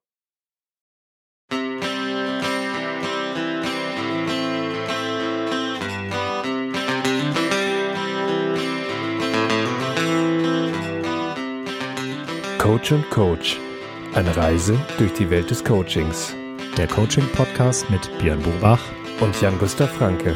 Coach 12.67 12.91
und 12.91 13.09
Coach. 13.11 13.61
Eine 14.15 14.37
Reise 14.37 14.77
durch 14.99 15.13
die 15.13 15.31
Welt 15.31 15.49
des 15.51 15.63
Coachings. 15.63 16.35
Der 16.77 16.89
Coaching-Podcast 16.89 17.89
mit 17.91 18.11
Björn 18.19 18.43
Bobach 18.43 18.83
und 19.21 19.41
Jan-Gustav 19.41 19.89
Franke. 19.89 20.35